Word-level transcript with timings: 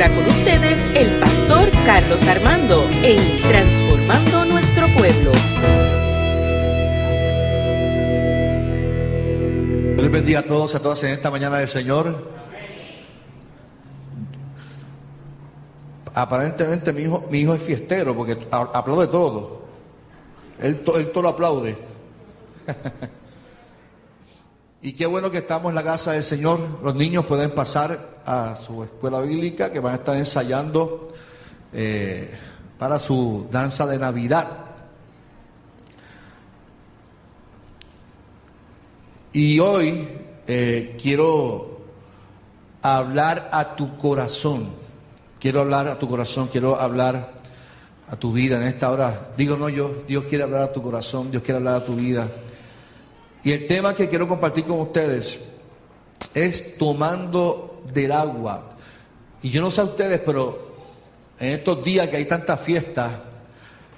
ahora 0.00 0.14
con 0.14 0.28
ustedes 0.28 0.88
el 0.94 1.10
pastor 1.18 1.68
Carlos 1.84 2.24
Armando 2.28 2.84
en 3.02 3.18
Transformando 3.48 4.44
Nuestro 4.44 4.86
Pueblo. 4.96 5.32
Dios 9.96 10.10
bendiga 10.12 10.38
a 10.38 10.42
todos 10.44 10.76
a 10.76 10.80
todas 10.80 11.02
en 11.02 11.10
esta 11.10 11.32
mañana 11.32 11.58
del 11.58 11.66
Señor. 11.66 12.30
Aparentemente 16.14 16.92
mi 16.92 17.02
hijo, 17.02 17.24
mi 17.28 17.40
hijo 17.40 17.54
es 17.54 17.62
fiestero 17.62 18.14
porque 18.14 18.38
aplaude 18.52 19.08
todo. 19.08 19.62
Él, 20.60 20.78
to- 20.84 20.96
él 20.96 21.10
todo 21.10 21.24
lo 21.24 21.28
aplaude. 21.30 21.76
y 24.80 24.92
qué 24.92 25.06
bueno 25.06 25.30
que 25.30 25.38
estamos 25.38 25.70
en 25.70 25.74
la 25.74 25.82
casa 25.82 26.12
del 26.12 26.22
Señor. 26.22 26.60
Los 26.82 26.94
niños 26.94 27.26
pueden 27.26 27.50
pasar 27.50 28.20
a 28.24 28.56
su 28.56 28.84
escuela 28.84 29.20
bíblica 29.20 29.72
que 29.72 29.80
van 29.80 29.94
a 29.94 29.96
estar 29.96 30.16
ensayando 30.16 31.12
eh, 31.72 32.30
para 32.78 32.98
su 33.00 33.48
danza 33.50 33.86
de 33.86 33.98
Navidad. 33.98 34.46
Y 39.32 39.58
hoy 39.58 40.06
eh, 40.46 40.96
quiero 41.00 41.80
hablar 42.80 43.50
a 43.52 43.74
tu 43.74 43.96
corazón. 43.98 44.68
Quiero 45.40 45.60
hablar 45.60 45.88
a 45.88 45.98
tu 45.98 46.08
corazón, 46.08 46.48
quiero 46.48 46.80
hablar 46.80 47.32
a 48.08 48.16
tu 48.16 48.32
vida 48.32 48.56
en 48.56 48.62
esta 48.62 48.90
hora. 48.90 49.30
Digo 49.36 49.56
no 49.56 49.68
yo, 49.68 50.02
Dios 50.06 50.24
quiere 50.24 50.44
hablar 50.44 50.62
a 50.62 50.72
tu 50.72 50.82
corazón, 50.82 51.30
Dios 51.30 51.42
quiere 51.42 51.58
hablar 51.58 51.74
a 51.74 51.84
tu 51.84 51.96
vida. 51.96 52.28
Y 53.48 53.52
el 53.52 53.66
tema 53.66 53.94
que 53.94 54.10
quiero 54.10 54.28
compartir 54.28 54.66
con 54.66 54.78
ustedes 54.78 55.40
es 56.34 56.76
tomando 56.76 57.82
del 57.90 58.12
agua. 58.12 58.76
Y 59.40 59.48
yo 59.48 59.62
no 59.62 59.70
sé 59.70 59.80
a 59.80 59.84
ustedes, 59.84 60.20
pero 60.20 60.76
en 61.40 61.52
estos 61.52 61.82
días 61.82 62.08
que 62.08 62.18
hay 62.18 62.26
tanta 62.26 62.58
fiesta, 62.58 63.22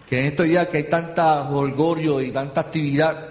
que 0.09 0.21
en 0.21 0.27
estos 0.27 0.47
días 0.47 0.69
que 0.69 0.77
hay 0.77 0.83
tanta 0.85 1.51
holgorio 1.51 2.21
y 2.21 2.31
tanta 2.31 2.61
actividad, 2.61 3.27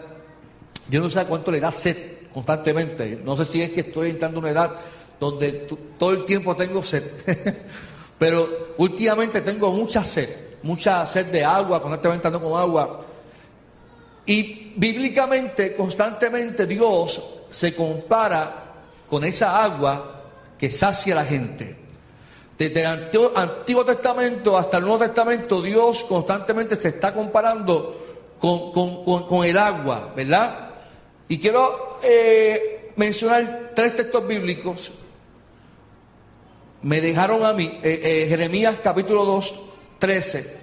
yo 0.90 1.00
no 1.00 1.10
sé 1.10 1.22
a 1.22 1.26
cuánto 1.26 1.54
le 1.54 1.62
da 1.62 1.72
sed 1.72 1.96
constantemente. 2.34 3.22
No 3.24 3.38
sé 3.38 3.46
si 3.46 3.62
es 3.62 3.70
que 3.70 3.80
estoy 3.80 4.10
entrando 4.10 4.40
a 4.40 4.42
una 4.42 4.52
edad 4.52 4.76
donde 5.22 5.70
todo 5.98 6.12
el 6.12 6.26
tiempo 6.26 6.54
tengo 6.54 6.84
sed. 6.84 7.02
Pero 8.20 8.74
últimamente 8.78 9.40
tengo 9.40 9.72
mucha 9.72 10.04
sed, 10.04 10.58
mucha 10.64 11.06
sed 11.06 11.28
de 11.28 11.46
agua, 11.46 11.82
constantemente 11.82 12.28
ando 12.28 12.42
con 12.42 12.60
agua. 12.60 13.06
Y 14.26 14.74
bíblicamente, 14.76 15.76
constantemente 15.76 16.66
Dios 16.68 17.22
se 17.50 17.74
compara 17.76 18.66
con 19.10 19.24
esa 19.24 19.64
agua 19.64 20.22
que 20.58 20.70
sacia 20.70 21.14
a 21.14 21.18
la 21.18 21.26
gente. 21.26 21.76
Desde 22.58 22.82
el 22.82 22.86
Antiguo, 22.86 23.32
Antiguo 23.36 23.86
Testamento 23.86 24.58
hasta 24.58 24.78
el 24.78 24.84
Nuevo 24.84 25.00
Testamento, 25.00 25.62
Dios 25.62 26.04
constantemente 26.04 26.76
se 26.76 26.90
está 26.90 27.14
comparando 27.14 28.36
con, 28.40 28.72
con- 28.72 29.26
con- 29.26 29.46
el 29.46 29.58
agua, 29.58 30.14
¿verdad? 30.16 30.70
Y 31.28 31.40
quiero 31.40 32.00
eh, 32.04 32.92
mencionar 32.98 33.72
tres 33.76 33.96
textos 33.96 34.28
bíblicos. 34.28 34.92
Me 36.82 37.02
dejaron 37.02 37.46
a 37.46 37.54
mí, 37.54 37.80
eh, 37.84 38.00
eh, 38.04 38.26
Jeremías 38.30 38.78
capítulo 38.84 39.26
2, 39.26 39.60
13. 40.00 40.59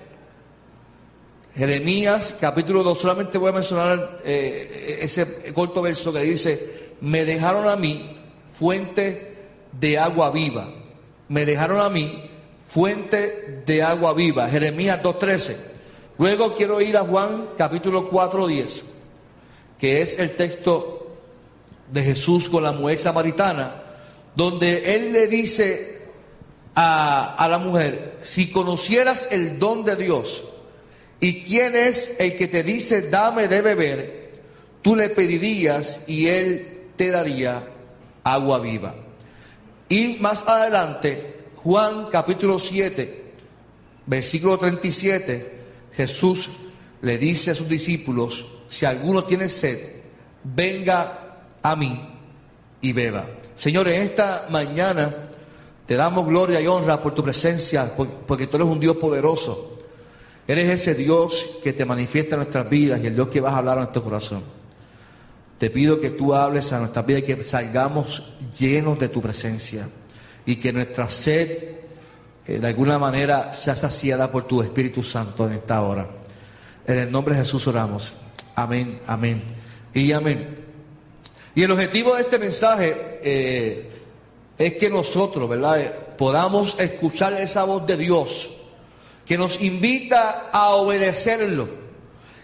Jeremías 1.56 2.36
capítulo 2.38 2.82
2, 2.82 2.98
solamente 2.98 3.38
voy 3.38 3.48
a 3.48 3.54
mencionar 3.54 4.18
eh, 4.24 4.98
ese 5.00 5.54
corto 5.54 5.80
verso 5.80 6.12
que 6.12 6.20
dice, 6.20 6.90
me 7.00 7.24
dejaron 7.24 7.66
a 7.66 7.76
mí 7.76 8.14
fuente 8.58 9.36
de 9.72 9.98
agua 9.98 10.30
viva. 10.30 10.68
Me 11.28 11.46
dejaron 11.46 11.80
a 11.80 11.88
mí 11.88 12.30
fuente 12.66 13.62
de 13.64 13.82
agua 13.82 14.12
viva. 14.12 14.50
Jeremías 14.50 15.02
2.13. 15.02 15.56
Luego 16.18 16.54
quiero 16.56 16.78
ir 16.82 16.94
a 16.98 17.04
Juan 17.04 17.48
capítulo 17.56 18.10
4.10, 18.10 18.82
que 19.78 20.02
es 20.02 20.18
el 20.18 20.36
texto 20.36 21.16
de 21.90 22.02
Jesús 22.02 22.50
con 22.50 22.64
la 22.64 22.72
mujer 22.72 22.98
samaritana, 22.98 23.82
donde 24.34 24.94
él 24.94 25.10
le 25.10 25.26
dice 25.26 26.02
a, 26.74 27.34
a 27.34 27.48
la 27.48 27.56
mujer, 27.56 28.18
si 28.20 28.50
conocieras 28.50 29.28
el 29.30 29.58
don 29.58 29.86
de 29.86 29.96
Dios 29.96 30.44
y 31.20 31.42
quién 31.42 31.74
es 31.74 32.16
el 32.18 32.36
que 32.36 32.46
te 32.48 32.62
dice, 32.62 33.08
dame 33.10 33.48
de 33.48 33.62
beber, 33.62 34.30
tú 34.82 34.94
le 34.96 35.08
pedirías 35.08 36.04
y 36.06 36.26
él 36.28 36.88
te 36.96 37.10
daría 37.10 37.66
agua 38.22 38.58
viva. 38.60 38.94
Y 39.88 40.16
más 40.20 40.46
adelante, 40.46 41.36
Juan 41.56 42.08
capítulo 42.10 42.58
7, 42.58 43.24
versículo 44.06 44.58
37, 44.58 45.52
Jesús 45.94 46.50
le 47.02 47.18
dice 47.18 47.52
a 47.52 47.54
sus 47.54 47.68
discípulos, 47.68 48.46
si 48.68 48.84
alguno 48.84 49.24
tiene 49.24 49.48
sed, 49.48 49.78
venga 50.44 51.38
a 51.62 51.76
mí 51.76 52.00
y 52.80 52.92
beba. 52.92 53.26
Señor, 53.54 53.88
en 53.88 54.02
esta 54.02 54.46
mañana 54.50 55.24
te 55.86 55.94
damos 55.94 56.26
gloria 56.26 56.60
y 56.60 56.66
honra 56.66 57.00
por 57.00 57.14
tu 57.14 57.22
presencia, 57.22 57.94
por- 57.96 58.08
porque 58.08 58.46
tú 58.46 58.56
eres 58.56 58.68
un 58.68 58.80
Dios 58.80 58.96
poderoso. 58.96 59.75
Eres 60.48 60.70
ese 60.70 60.94
Dios 60.94 61.58
que 61.62 61.72
te 61.72 61.84
manifiesta 61.84 62.36
en 62.36 62.42
nuestras 62.42 62.68
vidas 62.68 63.00
y 63.02 63.08
el 63.08 63.14
Dios 63.14 63.28
que 63.28 63.40
vas 63.40 63.52
a 63.52 63.58
hablar 63.58 63.78
a 63.78 63.82
nuestro 63.82 64.04
corazón. 64.04 64.42
Te 65.58 65.70
pido 65.70 66.00
que 66.00 66.10
tú 66.10 66.34
hables 66.34 66.72
a 66.72 66.78
nuestras 66.78 67.04
vidas 67.04 67.22
y 67.22 67.26
que 67.26 67.42
salgamos 67.42 68.22
llenos 68.58 68.98
de 68.98 69.08
tu 69.08 69.20
presencia 69.20 69.88
y 70.44 70.56
que 70.56 70.72
nuestra 70.72 71.08
sed 71.08 71.76
eh, 72.46 72.58
de 72.58 72.66
alguna 72.66 72.98
manera 72.98 73.52
sea 73.52 73.74
saciada 73.74 74.30
por 74.30 74.46
tu 74.46 74.62
Espíritu 74.62 75.02
Santo 75.02 75.46
en 75.46 75.54
esta 75.54 75.82
hora. 75.82 76.08
En 76.86 76.98
el 76.98 77.10
nombre 77.10 77.34
de 77.34 77.40
Jesús 77.40 77.66
oramos. 77.66 78.12
Amén, 78.54 79.00
amén 79.06 79.42
y 79.92 80.12
amén. 80.12 80.64
Y 81.56 81.62
el 81.62 81.70
objetivo 81.72 82.14
de 82.14 82.20
este 82.20 82.38
mensaje 82.38 83.18
eh, 83.22 83.90
es 84.56 84.74
que 84.74 84.90
nosotros, 84.90 85.48
¿verdad?, 85.48 85.80
eh, 85.80 85.92
podamos 86.16 86.78
escuchar 86.78 87.32
esa 87.34 87.64
voz 87.64 87.84
de 87.86 87.96
Dios 87.96 88.52
que 89.26 89.36
nos 89.36 89.60
invita 89.60 90.50
a 90.52 90.70
obedecerlo 90.76 91.68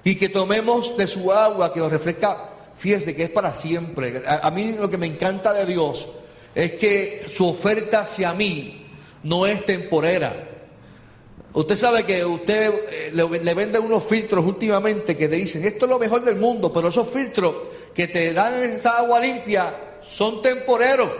y 0.04 0.16
que 0.16 0.28
tomemos 0.28 0.96
de 0.96 1.06
su 1.06 1.32
agua 1.32 1.72
que 1.72 1.78
nos 1.78 1.92
refresca, 1.92 2.50
fíjese 2.76 3.14
que 3.14 3.24
es 3.24 3.30
para 3.30 3.54
siempre. 3.54 4.22
A, 4.26 4.50
mí 4.50 4.74
lo 4.78 4.90
que 4.90 4.98
me 4.98 5.06
encanta 5.06 5.54
de 5.54 5.64
Dios 5.64 6.08
es 6.54 6.72
que 6.72 7.24
su 7.32 7.46
oferta 7.48 8.00
hacia 8.00 8.34
mí 8.34 8.86
no 9.22 9.46
es 9.46 9.64
temporera. 9.64 10.48
Usted 11.52 11.76
sabe 11.76 12.04
que 12.04 12.24
usted 12.24 12.72
eh, 12.90 13.10
le, 13.12 13.28
le 13.28 13.54
venden 13.54 13.82
unos 13.82 14.02
filtros 14.04 14.44
últimamente 14.44 15.16
que 15.16 15.28
te 15.28 15.36
dicen, 15.36 15.64
esto 15.64 15.84
es 15.84 15.90
lo 15.90 15.98
mejor 15.98 16.24
del 16.24 16.36
mundo, 16.36 16.72
pero 16.72 16.88
esos 16.88 17.08
filtros 17.08 17.54
que 17.94 18.08
te 18.08 18.32
dan 18.32 18.54
esa 18.54 18.98
agua 18.98 19.20
limpia 19.20 19.72
son 20.02 20.42
temporeros. 20.42 21.10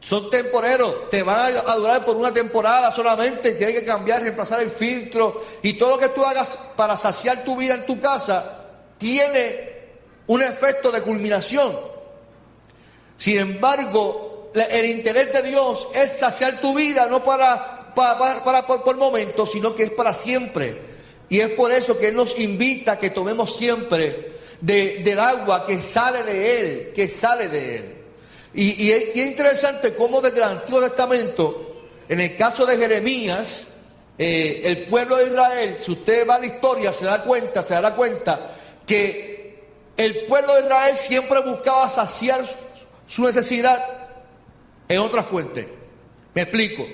Son 0.00 0.30
temporeros, 0.30 1.10
te 1.10 1.22
van 1.22 1.54
a 1.66 1.74
durar 1.76 2.04
por 2.06 2.16
una 2.16 2.32
temporada 2.32 2.90
solamente, 2.90 3.52
tienes 3.52 3.74
que 3.78 3.84
cambiar, 3.84 4.22
reemplazar 4.22 4.62
el 4.62 4.70
filtro 4.70 5.44
y 5.62 5.74
todo 5.74 5.90
lo 5.90 5.98
que 5.98 6.08
tú 6.08 6.24
hagas 6.24 6.58
para 6.74 6.96
saciar 6.96 7.44
tu 7.44 7.54
vida 7.56 7.74
en 7.74 7.84
tu 7.86 8.00
casa 8.00 8.64
tiene 8.96 9.68
un 10.26 10.40
efecto 10.42 10.90
de 10.90 11.02
culminación. 11.02 11.76
Sin 13.16 13.38
embargo, 13.38 14.50
el 14.54 14.86
interés 14.86 15.32
de 15.32 15.42
Dios 15.42 15.88
es 15.94 16.12
saciar 16.12 16.60
tu 16.62 16.74
vida 16.74 17.06
no 17.06 17.22
para, 17.22 17.92
para, 17.94 18.42
para- 18.42 18.66
por, 18.66 18.82
por 18.82 18.96
momentos, 18.96 19.52
sino 19.52 19.74
que 19.74 19.82
es 19.84 19.90
para 19.90 20.14
siempre. 20.14 20.88
Y 21.28 21.40
es 21.40 21.50
por 21.50 21.70
eso 21.72 21.98
que 21.98 22.08
Él 22.08 22.16
nos 22.16 22.38
invita 22.38 22.92
a 22.92 22.98
que 22.98 23.10
tomemos 23.10 23.54
siempre 23.56 24.32
de- 24.62 24.98
del 25.04 25.18
agua 25.20 25.66
que 25.66 25.80
sale 25.82 26.24
de 26.24 26.60
Él, 26.60 26.92
que 26.94 27.06
sale 27.08 27.48
de 27.50 27.76
Él. 27.76 27.96
Y, 28.52 28.90
es, 28.90 29.16
interesante 29.16 29.94
cómo 29.94 30.20
desde 30.20 30.38
el 30.38 30.44
Antiguo 30.44 30.80
Testamento, 30.80 31.86
en 32.08 32.20
el 32.20 32.36
caso 32.36 32.66
de 32.66 32.76
Jeremías, 32.76 33.74
eh, 34.18 34.62
el 34.64 34.86
pueblo 34.86 35.16
de 35.16 35.26
Israel, 35.26 35.76
si 35.80 35.92
usted 35.92 36.28
va 36.28 36.36
a 36.36 36.40
la 36.40 36.46
historia, 36.46 36.92
se 36.92 37.04
da 37.04 37.22
cuenta, 37.22 37.62
se 37.62 37.74
dará 37.74 37.94
cuenta 37.94 38.56
que 38.86 39.64
el 39.96 40.26
pueblo 40.26 40.54
de 40.54 40.62
Israel 40.62 40.96
siempre 40.96 41.40
buscaba 41.40 41.88
saciar 41.88 42.44
su 43.06 43.22
necesidad 43.22 43.84
en 44.88 44.98
otra 44.98 45.22
fuente. 45.22 45.68
Me 46.34 46.42
explico. 46.42 46.86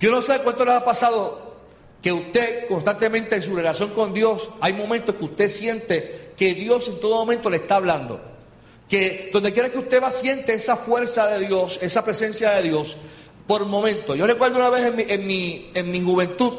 Yo 0.00 0.10
no 0.10 0.20
sé 0.20 0.40
cuánto 0.40 0.64
les 0.64 0.74
ha 0.74 0.84
pasado 0.84 1.54
que 2.02 2.12
usted 2.12 2.66
constantemente 2.68 3.36
en 3.36 3.42
su 3.42 3.54
relación 3.56 3.90
con 3.90 4.12
Dios, 4.12 4.50
hay 4.60 4.74
momentos 4.74 5.14
que 5.14 5.24
usted 5.24 5.48
siente 5.48 6.32
que 6.36 6.52
Dios 6.54 6.88
en 6.88 7.00
todo 7.00 7.16
momento 7.16 7.48
le 7.48 7.56
está 7.56 7.76
hablando. 7.76 8.20
Que 8.88 9.30
donde 9.32 9.52
quiera 9.52 9.70
que 9.70 9.78
usted 9.78 10.02
va 10.02 10.10
siente 10.10 10.54
esa 10.54 10.76
fuerza 10.76 11.26
de 11.26 11.46
Dios, 11.46 11.78
esa 11.82 12.04
presencia 12.04 12.50
de 12.52 12.62
Dios 12.62 12.96
por 13.46 13.66
momentos. 13.66 14.16
Yo 14.16 14.26
recuerdo 14.26 14.58
una 14.58 14.70
vez 14.70 14.84
en 14.86 14.96
mi, 14.96 15.04
en 15.08 15.26
mi, 15.26 15.70
en 15.74 15.90
mi 15.90 16.00
juventud, 16.00 16.52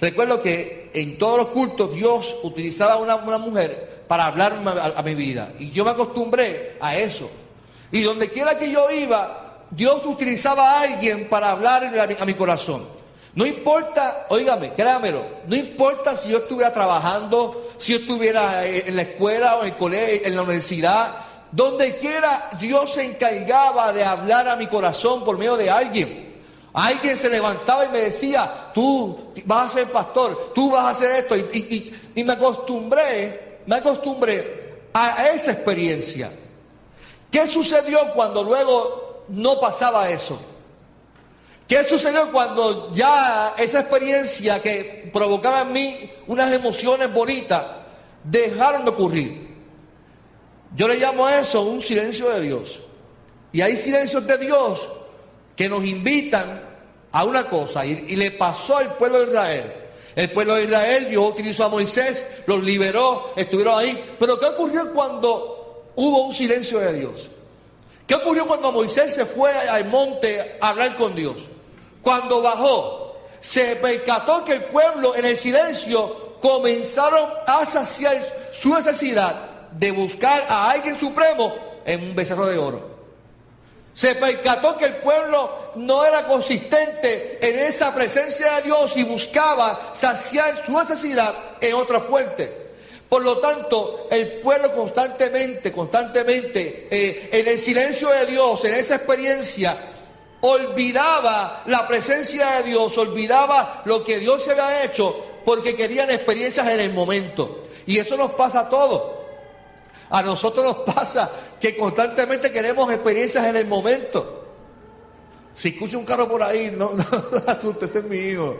recuerdo 0.00 0.40
que 0.40 0.90
en 0.94 1.18
todos 1.18 1.38
los 1.38 1.46
cultos 1.48 1.94
Dios 1.94 2.36
utilizaba 2.42 2.96
una, 2.96 3.16
una 3.16 3.38
mujer 3.38 4.04
para 4.08 4.26
hablarme 4.26 4.70
a, 4.70 4.94
a 4.96 5.02
mi 5.02 5.14
vida. 5.14 5.52
Y 5.58 5.70
yo 5.70 5.84
me 5.84 5.90
acostumbré 5.92 6.76
a 6.80 6.96
eso. 6.96 7.30
Y 7.92 8.02
donde 8.02 8.28
quiera 8.28 8.58
que 8.58 8.70
yo 8.70 8.90
iba, 8.90 9.64
Dios 9.70 10.04
utilizaba 10.04 10.72
a 10.72 10.80
alguien 10.82 11.28
para 11.28 11.50
hablar 11.50 11.84
a 11.84 12.26
mi, 12.26 12.32
a 12.32 12.36
corazón. 12.36 12.86
No 13.34 13.46
importa, 13.46 14.26
óigame, 14.30 14.72
créamelo, 14.72 15.24
no 15.46 15.54
importa 15.54 16.16
si 16.16 16.30
yo 16.30 16.38
estuviera 16.38 16.74
trabajando, 16.74 17.70
si 17.76 17.92
yo 17.92 18.00
estuviera 18.00 18.66
en 18.66 18.96
la 18.96 19.02
escuela 19.02 19.56
o 19.56 19.62
en 19.62 19.68
el 19.68 19.76
colegio, 19.76 20.26
en 20.26 20.34
la 20.34 20.42
universidad, 20.42 21.14
donde 21.52 21.96
quiera 21.96 22.50
Dios 22.60 22.94
se 22.94 23.04
encargaba 23.04 23.92
de 23.92 24.04
hablar 24.04 24.48
a 24.48 24.56
mi 24.56 24.66
corazón 24.66 25.24
por 25.24 25.38
medio 25.38 25.56
de 25.56 25.70
alguien. 25.70 26.30
Alguien 26.72 27.18
se 27.18 27.28
levantaba 27.28 27.84
y 27.84 27.88
me 27.88 27.98
decía, 27.98 28.70
tú 28.72 29.32
vas 29.44 29.66
a 29.66 29.74
ser 29.80 29.90
pastor, 29.90 30.52
tú 30.54 30.70
vas 30.70 30.84
a 30.84 30.90
hacer 30.90 31.24
esto. 31.24 31.36
Y, 31.36 32.22
me 32.22 32.32
acostumbré, 32.32 33.60
me 33.66 33.76
acostumbré 33.76 34.84
a 34.92 35.28
esa 35.28 35.52
experiencia. 35.52 36.30
¿Qué 37.30 37.46
sucedió 37.48 38.12
cuando 38.14 38.44
luego 38.44 39.24
no 39.28 39.58
pasaba 39.58 40.10
eso? 40.10 40.38
¿Qué 41.66 41.84
sucedió 41.84 42.30
cuando 42.32 42.92
ya 42.92 43.54
esa 43.56 43.80
experiencia 43.80 44.60
que 44.60 45.08
provocaba 45.12 45.62
en 45.62 45.72
mí 45.72 46.10
unas 46.26 46.52
emociones 46.52 47.12
bonitas 47.12 47.64
dejaron 48.24 48.84
de 48.84 48.90
ocurrir? 48.90 49.49
Yo 50.76 50.88
le 50.88 50.96
llamo 50.96 51.26
a 51.26 51.40
eso 51.40 51.62
un 51.62 51.80
silencio 51.80 52.28
de 52.30 52.40
Dios. 52.40 52.80
Y 53.52 53.60
hay 53.60 53.76
silencios 53.76 54.26
de 54.26 54.38
Dios 54.38 54.88
que 55.56 55.68
nos 55.68 55.84
invitan 55.84 56.62
a 57.12 57.24
una 57.24 57.44
cosa. 57.44 57.84
Y, 57.84 58.06
y, 58.08 58.16
le 58.16 58.30
pasó 58.32 58.78
al 58.78 58.96
pueblo 58.96 59.20
de 59.20 59.26
Israel. 59.26 59.74
El 60.14 60.32
pueblo 60.32 60.54
de 60.54 60.64
Israel, 60.64 61.08
Dios 61.08 61.28
utilizó 61.28 61.64
a 61.64 61.68
Moisés, 61.68 62.24
los 62.46 62.62
liberó, 62.62 63.32
estuvieron 63.36 63.78
ahí. 63.78 64.16
Pero 64.18 64.38
¿qué 64.38 64.46
ocurrió 64.46 64.92
cuando 64.92 65.60
hubo 65.96 66.22
un 66.22 66.34
silencio 66.34 66.78
de 66.78 66.94
Dios. 66.94 67.28
¿Qué 68.06 68.14
ocurrió 68.14 68.46
cuando 68.46 68.72
Moisés 68.72 69.14
se 69.14 69.24
fue 69.24 69.52
al 69.52 69.86
monte 69.86 70.58
a 70.60 70.70
hablar 70.70 70.96
con 70.96 71.14
Dios? 71.14 71.36
Cuando 72.02 72.42
bajó, 72.42 73.16
se 73.40 73.76
percató 73.76 74.44
que 74.44 74.54
el 74.54 74.64
pueblo 74.64 75.14
en 75.14 75.26
el 75.26 75.36
silencio 75.36 76.38
comenzaron 76.40 77.30
a 77.46 77.64
saciar 77.66 78.20
su 78.52 78.74
necesidad 78.74 79.49
de 79.72 79.90
buscar 79.90 80.46
a 80.48 80.70
alguien 80.70 80.98
supremo 80.98 81.54
en 81.84 82.02
un 82.02 82.14
becerro 82.14 82.46
de 82.46 82.58
oro. 82.58 82.90
Se 83.92 84.14
percató 84.14 84.76
que 84.76 84.86
el 84.86 84.96
pueblo 84.96 85.72
no 85.76 86.04
era 86.04 86.24
consistente 86.24 87.38
en 87.40 87.58
esa 87.58 87.94
presencia 87.94 88.56
de 88.56 88.62
Dios 88.62 88.96
y 88.96 89.02
buscaba 89.02 89.90
saciar 89.92 90.64
su 90.64 90.72
necesidad 90.72 91.34
en 91.60 91.74
otra 91.74 92.00
fuente. 92.00 92.70
Por 93.08 93.22
lo 93.22 93.38
tanto, 93.38 94.06
el 94.10 94.40
pueblo 94.40 94.72
constantemente, 94.72 95.72
constantemente, 95.72 96.86
eh, 96.90 97.28
en 97.32 97.48
el 97.48 97.58
silencio 97.58 98.08
de 98.10 98.26
Dios, 98.26 98.64
en 98.64 98.74
esa 98.74 98.94
experiencia, 98.94 99.76
olvidaba 100.42 101.64
la 101.66 101.88
presencia 101.88 102.52
de 102.52 102.70
Dios, 102.70 102.96
olvidaba 102.96 103.82
lo 103.84 104.04
que 104.04 104.20
Dios 104.20 104.44
se 104.44 104.52
había 104.52 104.84
hecho, 104.84 105.14
porque 105.44 105.74
querían 105.74 106.10
experiencias 106.10 106.68
en 106.68 106.80
el 106.80 106.92
momento. 106.92 107.64
Y 107.84 107.98
eso 107.98 108.16
nos 108.16 108.30
pasa 108.32 108.60
a 108.60 108.68
todos. 108.68 109.19
A 110.10 110.22
nosotros 110.22 110.64
nos 110.64 110.94
pasa 110.94 111.30
que 111.60 111.76
constantemente 111.76 112.50
queremos 112.50 112.92
experiencias 112.92 113.46
en 113.46 113.56
el 113.56 113.66
momento. 113.66 114.44
Si 115.54 115.68
escucha 115.68 115.98
un 115.98 116.04
carro 116.04 116.28
por 116.28 116.42
ahí, 116.42 116.74
no, 116.76 116.90
no, 116.94 117.04
no 117.62 117.80
es 117.80 118.04
mi 118.04 118.16
hijo. 118.18 118.56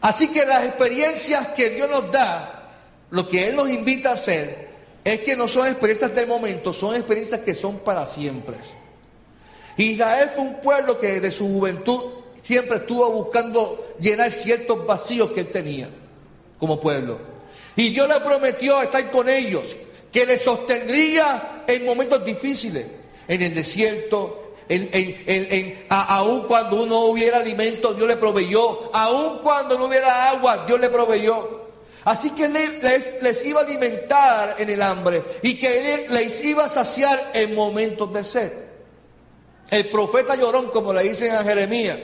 Así 0.00 0.28
que 0.28 0.46
las 0.46 0.64
experiencias 0.64 1.48
que 1.48 1.70
Dios 1.70 1.90
nos 1.90 2.12
da, 2.12 2.70
lo 3.10 3.28
que 3.28 3.48
Él 3.48 3.56
nos 3.56 3.68
invita 3.68 4.10
a 4.10 4.14
hacer, 4.14 4.68
es 5.02 5.20
que 5.20 5.36
no 5.36 5.48
son 5.48 5.66
experiencias 5.66 6.14
del 6.14 6.28
momento, 6.28 6.72
son 6.72 6.94
experiencias 6.94 7.40
que 7.40 7.54
son 7.54 7.80
para 7.80 8.06
siempre. 8.06 8.56
Israel 9.76 10.30
fue 10.34 10.44
un 10.44 10.60
pueblo 10.60 10.98
que 10.98 11.20
desde 11.20 11.30
su 11.30 11.48
juventud 11.48 12.00
siempre 12.42 12.76
estuvo 12.76 13.10
buscando 13.10 13.94
llenar 13.98 14.30
ciertos 14.32 14.86
vacíos 14.86 15.32
que 15.32 15.40
él 15.40 15.52
tenía 15.52 15.90
como 16.58 16.80
pueblo. 16.80 17.35
Y 17.76 17.90
Dios 17.90 18.08
le 18.08 18.20
prometió 18.20 18.82
estar 18.82 19.10
con 19.10 19.28
ellos, 19.28 19.76
que 20.10 20.24
les 20.24 20.42
sostendría 20.42 21.64
en 21.66 21.84
momentos 21.84 22.24
difíciles, 22.24 22.86
en 23.28 23.42
el 23.42 23.54
desierto, 23.54 24.54
en, 24.68 25.86
aun 25.88 26.42
cuando 26.42 26.82
uno 26.82 27.00
hubiera 27.06 27.38
alimento, 27.38 27.94
Dios 27.94 28.08
le 28.08 28.16
proveyó. 28.16 28.90
Aun 28.92 29.38
cuando 29.38 29.78
no 29.78 29.84
hubiera 29.84 30.30
agua, 30.30 30.64
Dios 30.66 30.80
le 30.80 30.88
proveyó. 30.88 31.66
Así 32.04 32.30
que 32.30 32.48
les, 32.48 33.22
les, 33.22 33.44
iba 33.44 33.60
a 33.60 33.64
alimentar 33.64 34.56
en 34.58 34.70
el 34.70 34.80
hambre 34.80 35.22
y 35.42 35.58
que 35.58 36.06
les 36.08 36.44
iba 36.44 36.64
a 36.64 36.68
saciar 36.68 37.32
en 37.34 37.54
momentos 37.54 38.12
de 38.12 38.24
sed. 38.24 38.52
El 39.70 39.90
profeta 39.90 40.36
llorón, 40.36 40.70
como 40.70 40.92
le 40.92 41.02
dicen 41.02 41.32
a 41.32 41.42
Jeremías, 41.42 41.98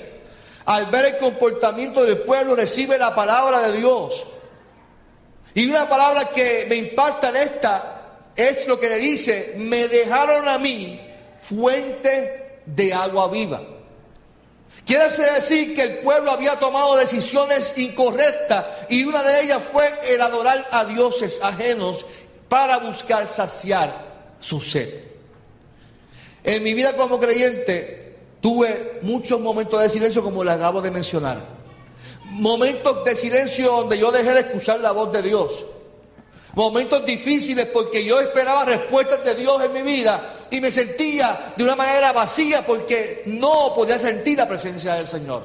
al 0.64 0.86
ver 0.86 1.04
el 1.06 1.18
comportamiento 1.18 2.04
del 2.04 2.18
pueblo, 2.18 2.56
recibe 2.56 2.98
la 2.98 3.14
palabra 3.14 3.68
de 3.68 3.78
Dios. 3.78 4.26
Y 5.54 5.68
una 5.68 5.88
palabra 5.88 6.30
que 6.30 6.66
me 6.68 6.76
impacta 6.76 7.28
en 7.30 7.36
esta 7.36 8.02
es 8.34 8.66
lo 8.66 8.80
que 8.80 8.88
le 8.88 8.96
dice, 8.96 9.54
me 9.58 9.88
dejaron 9.88 10.48
a 10.48 10.58
mí 10.58 11.00
fuente 11.36 12.60
de 12.64 12.94
agua 12.94 13.28
viva. 13.28 13.62
Quiere 14.84 15.08
decir 15.08 15.74
que 15.74 15.82
el 15.82 15.98
pueblo 15.98 16.30
había 16.30 16.58
tomado 16.58 16.96
decisiones 16.96 17.74
incorrectas 17.76 18.66
y 18.88 19.04
una 19.04 19.22
de 19.22 19.42
ellas 19.42 19.62
fue 19.70 19.88
el 20.08 20.20
adorar 20.20 20.66
a 20.70 20.84
dioses 20.84 21.38
ajenos 21.42 22.04
para 22.48 22.78
buscar 22.78 23.28
saciar 23.28 23.94
su 24.40 24.60
sed. 24.60 25.04
En 26.42 26.62
mi 26.62 26.74
vida 26.74 26.96
como 26.96 27.20
creyente 27.20 28.16
tuve 28.40 28.98
muchos 29.02 29.40
momentos 29.40 29.80
de 29.80 29.88
silencio 29.88 30.22
como 30.22 30.42
les 30.42 30.54
acabo 30.54 30.82
de 30.82 30.90
mencionar. 30.90 31.61
Momentos 32.32 33.04
de 33.04 33.14
silencio 33.14 33.70
donde 33.70 33.98
yo 33.98 34.10
dejé 34.10 34.32
de 34.32 34.40
escuchar 34.40 34.80
la 34.80 34.92
voz 34.92 35.12
de 35.12 35.22
Dios. 35.22 35.66
Momentos 36.54 37.04
difíciles 37.06 37.66
porque 37.66 38.04
yo 38.04 38.20
esperaba 38.20 38.64
respuestas 38.64 39.24
de 39.24 39.34
Dios 39.34 39.62
en 39.62 39.72
mi 39.72 39.82
vida 39.82 40.46
y 40.50 40.60
me 40.60 40.70
sentía 40.70 41.54
de 41.56 41.64
una 41.64 41.76
manera 41.76 42.12
vacía 42.12 42.66
porque 42.66 43.22
no 43.26 43.72
podía 43.74 43.98
sentir 43.98 44.36
la 44.36 44.48
presencia 44.48 44.94
del 44.94 45.06
Señor. 45.06 45.44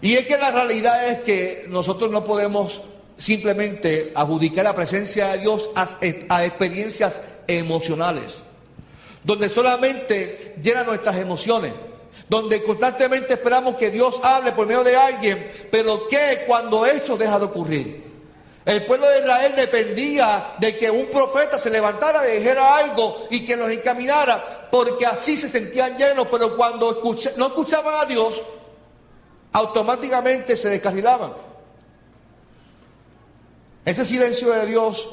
Y 0.00 0.14
es 0.14 0.26
que 0.26 0.36
la 0.36 0.52
realidad 0.52 1.08
es 1.08 1.20
que 1.22 1.64
nosotros 1.68 2.10
no 2.10 2.24
podemos 2.24 2.80
simplemente 3.16 4.12
adjudicar 4.14 4.64
la 4.64 4.74
presencia 4.74 5.32
de 5.32 5.38
Dios 5.38 5.70
a, 5.74 6.44
experiencias 6.44 7.20
emocionales, 7.48 8.44
donde 9.24 9.48
solamente 9.48 10.54
llenan 10.62 10.86
nuestras 10.86 11.16
emociones, 11.16 11.72
donde 12.28 12.62
constantemente 12.62 13.34
esperamos 13.34 13.76
que 13.76 13.90
Dios 13.90 14.20
hable 14.22 14.52
por 14.52 14.66
medio 14.66 14.84
de 14.84 14.96
alguien, 14.96 15.50
pero 15.70 16.06
¿qué 16.08 16.44
cuando 16.46 16.84
eso 16.84 17.16
deja 17.16 17.38
de 17.38 17.44
ocurrir? 17.46 18.08
El 18.64 18.84
pueblo 18.84 19.08
de 19.08 19.20
Israel 19.20 19.54
dependía 19.56 20.54
de 20.58 20.76
que 20.76 20.90
un 20.90 21.06
profeta 21.06 21.58
se 21.58 21.70
levantara, 21.70 22.22
le 22.22 22.32
dijera 22.32 22.76
algo 22.76 23.26
y 23.30 23.46
que 23.46 23.56
los 23.56 23.70
encaminara, 23.70 24.68
porque 24.70 25.06
así 25.06 25.38
se 25.38 25.48
sentían 25.48 25.96
llenos, 25.96 26.28
pero 26.30 26.54
cuando 26.54 27.02
no 27.36 27.46
escuchaban 27.46 27.94
a 27.98 28.04
Dios, 28.04 28.42
automáticamente 29.52 30.54
se 30.54 30.68
descarrilaban. 30.68 31.32
Ese 33.86 34.04
silencio 34.04 34.50
de 34.52 34.66
Dios 34.66 35.08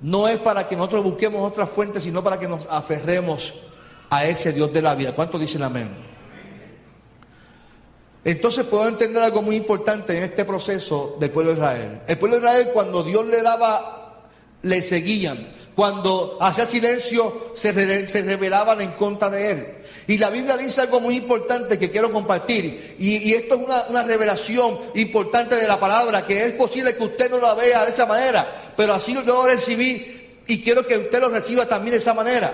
no 0.00 0.26
es 0.26 0.38
para 0.38 0.66
que 0.66 0.76
nosotros 0.76 1.04
busquemos 1.04 1.46
otras 1.46 1.68
fuentes, 1.68 2.04
sino 2.04 2.24
para 2.24 2.38
que 2.40 2.48
nos 2.48 2.66
aferremos 2.70 3.60
a 4.10 4.26
ese 4.26 4.52
Dios 4.52 4.72
de 4.72 4.82
la 4.82 4.94
vida. 4.94 5.14
¿Cuántos 5.14 5.40
dicen 5.40 5.62
amén? 5.62 6.10
Entonces 8.24 8.66
puedo 8.66 8.86
entender 8.86 9.22
algo 9.22 9.40
muy 9.40 9.56
importante 9.56 10.16
en 10.18 10.24
este 10.24 10.44
proceso 10.44 11.16
del 11.18 11.30
pueblo 11.30 11.52
de 11.52 11.56
Israel. 11.56 12.00
El 12.06 12.18
pueblo 12.18 12.38
de 12.38 12.42
Israel 12.42 12.68
cuando 12.74 13.02
Dios 13.02 13.24
le 13.26 13.40
daba, 13.40 14.28
le 14.62 14.82
seguían. 14.82 15.54
Cuando 15.74 16.36
hacía 16.40 16.66
silencio 16.66 17.52
se, 17.54 17.72
rebelaban 17.72 18.80
en 18.82 18.90
contra 18.92 19.30
de 19.30 19.50
él. 19.50 19.66
Y 20.06 20.18
la 20.18 20.28
Biblia 20.28 20.56
dice 20.56 20.82
algo 20.82 21.00
muy 21.00 21.16
importante 21.16 21.78
que 21.78 21.90
quiero 21.90 22.12
compartir. 22.12 22.96
Y, 22.98 23.32
esto 23.32 23.54
es 23.54 23.62
una, 23.62 23.84
una, 23.88 24.02
revelación 24.02 24.76
importante 24.96 25.54
de 25.54 25.68
la 25.68 25.78
palabra, 25.78 26.26
que 26.26 26.44
es 26.44 26.52
posible 26.54 26.96
que 26.96 27.04
usted 27.04 27.30
no 27.30 27.38
la 27.38 27.54
vea 27.54 27.84
de 27.84 27.92
esa 27.92 28.04
manera, 28.04 28.52
pero 28.76 28.92
así 28.92 29.14
lo 29.14 29.46
recibí 29.46 30.20
y 30.46 30.62
quiero 30.62 30.84
que 30.84 30.98
usted 30.98 31.20
lo 31.20 31.28
reciba 31.28 31.66
también 31.66 31.92
de 31.92 31.98
esa 31.98 32.12
manera. 32.12 32.52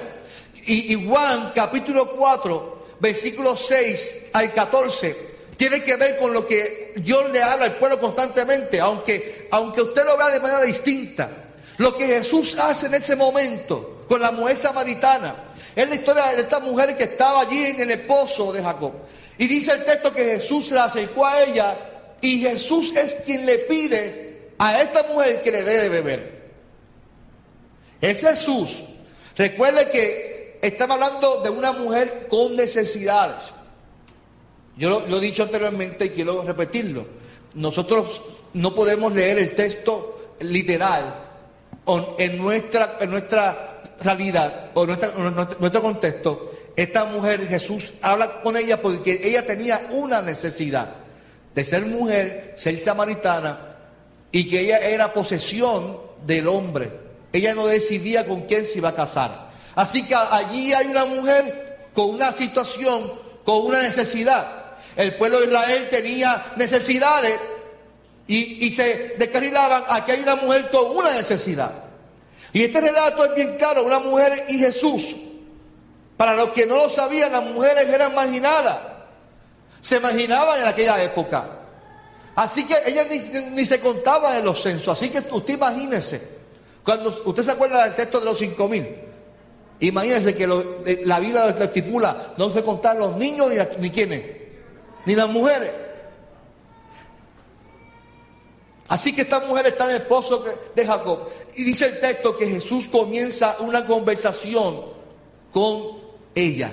Y, 0.67 0.93
y 0.93 1.07
Juan 1.07 1.53
capítulo 1.55 2.11
4, 2.11 2.87
versículo 3.01 3.57
6 3.57 4.15
al 4.33 4.53
14 4.53 5.37
tiene 5.57 5.83
que 5.83 5.97
ver 5.97 6.19
con 6.19 6.33
lo 6.33 6.47
que 6.47 6.93
Dios 6.97 7.31
le 7.31 7.43
habla 7.43 7.67
al 7.67 7.77
pueblo 7.77 7.99
constantemente, 7.99 8.79
aunque, 8.79 9.49
aunque 9.51 9.83
usted 9.83 10.05
lo 10.05 10.17
vea 10.17 10.31
de 10.31 10.41
manera 10.41 10.63
distinta. 10.63 11.31
Lo 11.79 11.97
que 11.97 12.07
Jesús 12.07 12.57
hace 12.59 12.87
en 12.87 12.95
ese 12.95 13.17
momento 13.17 14.05
con 14.09 14.21
la 14.21 14.33
mujer 14.33 14.57
samaritana 14.57 15.55
es 15.75 15.89
la 15.89 15.95
historia 15.95 16.27
de 16.27 16.43
esta 16.43 16.61
mujer 16.61 16.97
que 16.97 17.05
estaba 17.05 17.41
allí 17.41 17.65
en 17.65 17.91
el 17.91 18.07
pozo 18.07 18.53
de 18.53 18.63
Jacob. 18.63 18.93
Y 19.39 19.47
dice 19.47 19.73
el 19.73 19.85
texto 19.85 20.13
que 20.13 20.25
Jesús 20.25 20.69
se 20.69 20.75
la 20.75 20.85
acercó 20.85 21.27
a 21.27 21.43
ella 21.43 21.75
y 22.21 22.41
Jesús 22.41 22.95
es 22.97 23.15
quien 23.25 23.47
le 23.47 23.59
pide 23.59 24.53
a 24.59 24.81
esta 24.81 25.05
mujer 25.05 25.43
que 25.43 25.53
le 25.53 25.63
dé 25.63 25.83
de 25.83 25.89
beber. 25.89 26.37
Es 28.01 28.21
Jesús 28.21 28.83
Recuerde 29.37 29.91
que 29.91 30.26
estamos 30.69 30.95
hablando 30.95 31.41
de 31.43 31.51
una 31.51 31.73
mujer 31.73 32.27
con 32.29 32.57
necesidades. 32.57 33.53
Yo 34.77 34.91
lo, 34.91 35.17
he 35.17 35.21
dicho 35.21 35.43
anteriormente 35.43 36.07
y 36.07 36.11
quiero 36.11 36.43
repetirlo. 36.43 37.07
Nosotros 37.55 38.21
no 38.53 38.75
podemos 38.75 39.13
leer 39.13 39.39
el 39.39 39.55
texto 39.55 40.35
literal 40.41 41.25
en 42.19 42.37
nuestra, 42.37 42.99
en 43.01 43.11
nuestra 43.11 43.83
realidad 44.01 44.71
o 44.75 44.85
en 44.85 45.35
nuestro 45.59 45.83
contexto. 45.83 46.53
Esta 46.77 47.07
mujer, 47.07 47.49
Jesús 47.49 47.95
habla 48.03 48.43
con 48.43 48.57
ella 48.57 48.83
porque 48.83 49.21
ella 49.25 49.47
tenía 49.47 49.89
una 49.93 50.21
necesidad 50.21 50.95
de 51.55 51.65
ser 51.65 51.87
mujer, 51.87 52.53
ser 52.55 52.79
samaritana 52.79 53.77
y 54.31 54.51
que 54.51 54.61
ella 54.61 54.79
era 54.81 55.15
posesión 55.15 55.99
del 56.27 56.49
hombre. 56.49 56.91
Ella 57.33 57.55
no 57.55 57.67
decidía 57.67 58.27
con 58.27 58.43
quién 58.43 58.67
se 58.67 58.79
iba 58.79 58.91
a 58.91 58.95
casar. 58.95 59.46
Así 59.77 60.03
que 60.05 60.15
allí 60.15 60.73
hay 60.73 60.87
una 60.87 61.05
mujer 61.05 61.91
con 61.95 62.11
una 62.11 62.33
situación, 62.33 63.13
con 63.45 63.67
una 63.67 63.83
necesidad. 63.83 64.77
El 64.97 65.15
pueblo 65.17 65.41
de 65.41 65.47
Israel 65.47 65.89
tenía 65.91 66.53
necesidades 66.57 67.39
y, 68.27 68.71
se 68.73 69.15
descarrilaban. 69.19 69.85
Aquí 69.89 70.13
hay 70.13 70.23
una 70.23 70.37
mujer 70.37 70.71
con 70.71 70.97
una 70.97 71.13
necesidad. 71.13 71.71
Y 72.55 72.65
este 72.65 72.81
relato 72.81 73.27
es 73.27 73.35
bien 73.35 73.57
claro, 73.59 73.85
una 73.85 73.99
mujer 73.99 74.47
y 74.49 74.59
Jesús. 74.59 75.15
Para 76.17 76.35
los 76.35 76.51
que 76.51 76.67
no 76.67 76.77
lo 76.77 76.89
sabían, 76.89 77.33
las 77.33 77.45
mujeres 77.45 77.87
eran 77.87 78.15
marginadas. 78.15 78.79
Se 79.83 80.01
marginaban 80.01 80.59
en 80.59 80.67
aquella 80.67 81.03
época. 81.03 81.51
Así 82.35 82.65
que 82.65 82.77
ellas 82.87 83.07
ni, 83.53 83.67
se 83.67 83.79
contaban 83.79 84.39
en 84.39 84.45
los 84.47 84.63
censos. 84.63 84.89
Así 84.89 85.11
que 85.11 85.23
usted 85.31 85.55
imagínese, 85.55 86.21
cuando 86.83 87.11
usted 87.27 87.43
se 87.43 87.51
acuerda 87.51 87.85
del 87.85 87.95
texto 87.95 88.21
de 88.21 88.25
los 88.25 88.39
cinco 88.39 88.69
mil, 88.71 89.06
imagínese 89.81 90.35
que 90.35 90.47
la 90.47 91.21
Biblia 91.21 91.47
lo 91.47 91.65
estipula, 91.65 92.35
no 92.37 92.53
se 92.53 92.63
contaban 92.63 92.99
los 92.99 93.17
niños 93.17 93.49
ni, 93.49 93.57
ni 93.81 93.91
quiénes 93.91 94.37
ni 95.07 95.15
las 95.15 95.29
mujeres. 95.29 95.71
Así 98.89 99.15
que 99.15 99.23
esta 99.23 99.41
mujer 99.41 99.67
está 99.69 99.85
en 99.87 99.97
el 99.97 100.03
pozo 100.03 100.45
de 100.75 100.87
Jacob. 100.87 101.29
Y 101.55 101.65
dice 101.65 101.87
el 101.87 102.01
texto 102.01 102.37
que 102.37 102.47
Jesús 102.47 102.89
comienza 102.89 103.57
una 103.61 103.87
conversación 103.87 104.85
con 105.53 105.99
ella. 106.35 106.73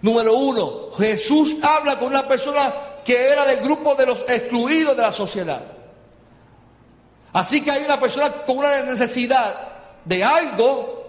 Número 0.00 0.34
uno, 0.34 0.92
Jesús 0.96 1.56
habla 1.62 1.98
con 1.98 2.08
una 2.08 2.26
persona 2.28 2.72
que 3.04 3.28
era 3.28 3.44
del 3.44 3.60
grupo 3.60 3.94
de 3.94 4.06
los 4.06 4.20
excluidos 4.28 4.96
de 4.96 5.02
la 5.02 5.12
sociedad. 5.12 5.62
Así 7.32 7.62
que 7.62 7.70
hay 7.70 7.84
una 7.84 8.00
persona 8.00 8.30
con 8.46 8.58
una 8.58 8.82
necesidad 8.82 9.68
de 10.04 10.24
algo 10.24 10.99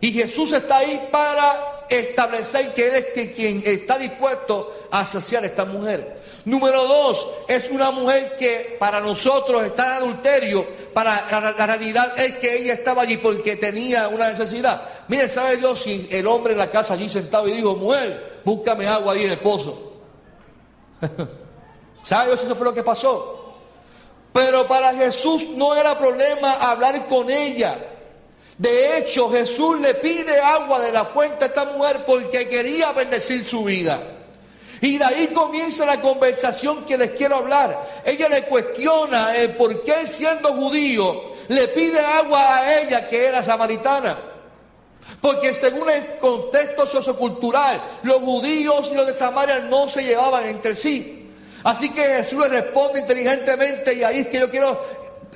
y 0.00 0.12
Jesús 0.12 0.52
está 0.52 0.78
ahí 0.78 1.08
para 1.10 1.86
establecer 1.88 2.74
que 2.74 2.88
Él 2.88 2.94
es 3.14 3.32
quien 3.32 3.62
está 3.64 3.98
dispuesto 3.98 4.88
a 4.90 5.04
saciar 5.04 5.44
a 5.44 5.46
esta 5.46 5.64
mujer. 5.64 6.16
Número 6.44 6.84
dos, 6.84 7.26
es 7.48 7.70
una 7.70 7.90
mujer 7.90 8.36
que 8.38 8.76
para 8.78 9.00
nosotros 9.00 9.64
está 9.64 9.96
en 9.96 10.02
adulterio, 10.02 10.64
para 10.94 11.26
la, 11.28 11.66
realidad 11.66 12.16
es 12.16 12.38
que 12.38 12.58
ella 12.58 12.74
estaba 12.74 13.02
allí 13.02 13.16
porque 13.16 13.56
tenía 13.56 14.06
una 14.06 14.28
necesidad. 14.28 14.80
Mire, 15.08 15.28
¿sabe 15.28 15.56
Dios 15.56 15.82
si 15.82 16.06
el 16.08 16.24
hombre 16.28 16.52
en 16.52 16.60
la 16.60 16.70
casa 16.70 16.94
allí 16.94 17.08
sentado 17.08 17.48
y 17.48 17.52
dijo, 17.52 17.74
mujer, 17.74 18.42
búscame 18.44 18.86
agua 18.86 19.14
ahí 19.14 19.24
en 19.24 19.32
el 19.32 19.40
pozo? 19.40 19.94
¿Sabe 22.04 22.26
Dios 22.26 22.40
si 22.40 22.46
eso 22.46 22.54
fue 22.54 22.66
lo 22.66 22.74
que 22.74 22.84
pasó? 22.84 23.56
Pero 24.32 24.68
para 24.68 24.94
Jesús 24.94 25.48
no 25.56 25.74
era 25.74 25.98
problema 25.98 26.52
hablar 26.52 27.08
con 27.08 27.28
ella. 27.28 27.95
De 28.58 28.98
hecho, 28.98 29.30
Jesús 29.30 29.78
le 29.80 29.94
pide 29.94 30.40
agua 30.40 30.80
de 30.80 30.92
la 30.92 31.04
fuente 31.04 31.44
a 31.44 31.48
esta 31.48 31.66
mujer 31.66 32.04
porque 32.06 32.48
quería 32.48 32.92
bendecir 32.92 33.44
su 33.44 33.64
vida. 33.64 34.00
Y 34.80 34.98
de 34.98 35.04
ahí 35.04 35.26
comienza 35.28 35.84
la 35.84 36.00
conversación 36.00 36.84
que 36.84 36.96
les 36.96 37.12
quiero 37.12 37.36
hablar. 37.36 38.02
Ella 38.04 38.28
le 38.28 38.42
cuestiona 38.44 39.36
el 39.36 39.56
por 39.56 39.84
qué 39.84 40.06
siendo 40.06 40.54
judío 40.54 41.36
le 41.48 41.68
pide 41.68 42.00
agua 42.00 42.56
a 42.56 42.80
ella 42.80 43.08
que 43.08 43.26
era 43.26 43.42
samaritana. 43.42 44.18
Porque 45.20 45.54
según 45.54 45.88
el 45.88 46.16
contexto 46.18 46.86
sociocultural, 46.86 47.80
los 48.02 48.18
judíos 48.18 48.90
y 48.92 48.96
los 48.96 49.06
de 49.06 49.14
Samaria 49.14 49.60
no 49.60 49.88
se 49.88 50.02
llevaban 50.02 50.44
entre 50.46 50.74
sí. 50.74 51.30
Así 51.62 51.90
que 51.90 52.02
Jesús 52.02 52.40
le 52.40 52.48
responde 52.48 53.00
inteligentemente 53.00 53.94
y 53.94 54.02
ahí 54.02 54.20
es 54.20 54.26
que 54.28 54.40
yo 54.40 54.50
quiero 54.50 54.80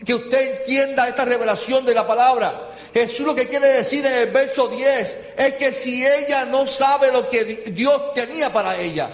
que 0.05 0.15
usted 0.15 0.61
entienda 0.61 1.09
esta 1.09 1.25
revelación 1.25 1.85
de 1.85 1.95
la 1.95 2.07
palabra. 2.07 2.70
Jesús 2.93 3.25
lo 3.25 3.35
que 3.35 3.49
quiere 3.49 3.69
decir 3.69 4.05
en 4.05 4.15
el 4.15 4.31
verso 4.31 4.69
10 4.69 5.19
es 5.37 5.55
que 5.55 5.73
si 5.73 6.05
ella 6.05 6.45
no 6.45 6.67
sabe 6.67 7.13
lo 7.13 7.29
que 7.29 7.45
Dios 7.45 8.15
tenía 8.15 8.53
para 8.53 8.77
ella, 8.79 9.11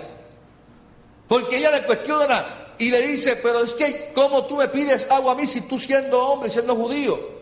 porque 1.29 1.59
ella 1.59 1.73
le 1.73 1.83
cuestiona 1.83 2.75
y 2.79 2.91
le 2.91 3.03
dice, 3.07 3.37
pero 3.37 3.63
es 3.63 3.75
que, 3.75 4.13
¿cómo 4.15 4.47
tú 4.47 4.57
me 4.57 4.69
pides 4.69 5.07
agua 5.11 5.33
a 5.33 5.35
mí 5.35 5.47
si 5.47 5.63
tú 5.63 5.79
siendo 5.79 6.21
hombre, 6.21 6.49
siendo 6.49 6.75
judío? 6.75 7.37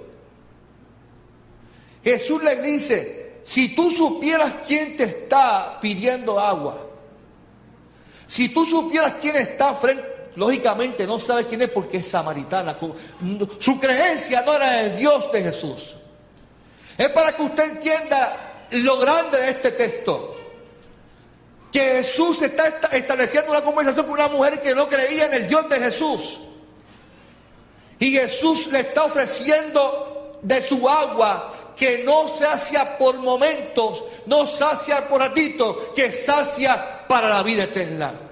Jesús 2.03 2.43
le 2.43 2.57
dice, 2.57 3.41
si 3.45 3.75
tú 3.75 3.91
supieras 3.91 4.53
quién 4.67 4.97
te 4.97 5.05
está 5.05 5.79
pidiendo 5.81 6.39
agua, 6.41 6.87
si 8.27 8.49
tú 8.49 8.65
supieras 8.67 9.15
quién 9.21 9.37
está 9.37 9.75
frente, 9.75 10.05
lógicamente 10.37 11.07
no 11.07 11.21
sabes 11.21 11.47
quién 11.47 11.63
es 11.63 11.69
porque 11.69 11.99
es 11.99 12.09
samaritana. 12.09 12.77
Su 13.59 13.79
creencia 13.79 14.43
no 14.43 14.55
era 14.55 14.81
el 14.81 14.97
Dios 14.97 15.31
de 15.31 15.43
Jesús. 15.43 15.97
Es 16.97 17.09
para 17.11 17.35
que 17.35 17.43
usted 17.43 17.65
entienda 17.65 18.67
lo 18.71 18.99
grande 18.99 19.41
de 19.41 19.51
este 19.51 19.73
texto 19.73 20.35
que 21.73 21.81
Jesús 21.81 22.41
está 22.41 22.69
estableciendo 22.93 23.51
una 23.51 23.63
conversación 23.63 24.07
con 24.07 24.15
una 24.15 24.29
mujer 24.29 24.61
que 24.61 24.77
no 24.77 24.89
creía 24.89 25.27
en 25.27 25.35
el 25.35 25.49
Dios 25.49 25.69
de 25.69 25.81
Jesús. 25.81 26.39
Y 27.99 28.13
Jesús 28.13 28.69
le 28.69 28.81
está 28.81 29.05
ofreciendo 29.05 30.39
de 30.41 30.63
su 30.63 30.89
agua 30.89 31.53
que 31.77 32.05
no 32.05 32.29
sacia 32.29 32.97
por 32.97 33.17
momentos, 33.19 34.05
no 34.27 34.47
sacia 34.47 35.09
por 35.09 35.21
ratito, 35.21 35.93
que 35.97 36.13
sacia 36.13 37.07
para 37.09 37.29
la 37.29 37.43
vida 37.43 37.65
eterna. 37.65 38.24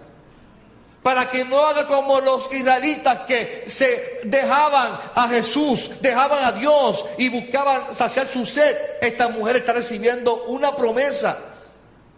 Para 1.02 1.28
que 1.28 1.44
no 1.44 1.58
haga 1.58 1.86
como 1.86 2.20
los 2.20 2.52
israelitas 2.52 3.20
que 3.26 3.64
se 3.66 4.20
dejaban 4.24 5.00
a 5.14 5.28
Jesús, 5.28 5.90
dejaban 6.00 6.44
a 6.44 6.52
Dios 6.52 7.04
y 7.18 7.28
buscaban 7.28 7.96
saciar 7.96 8.28
su 8.28 8.46
sed. 8.46 8.76
Esta 9.00 9.28
mujer 9.28 9.56
está 9.56 9.72
recibiendo 9.72 10.44
una 10.44 10.76
promesa 10.76 11.38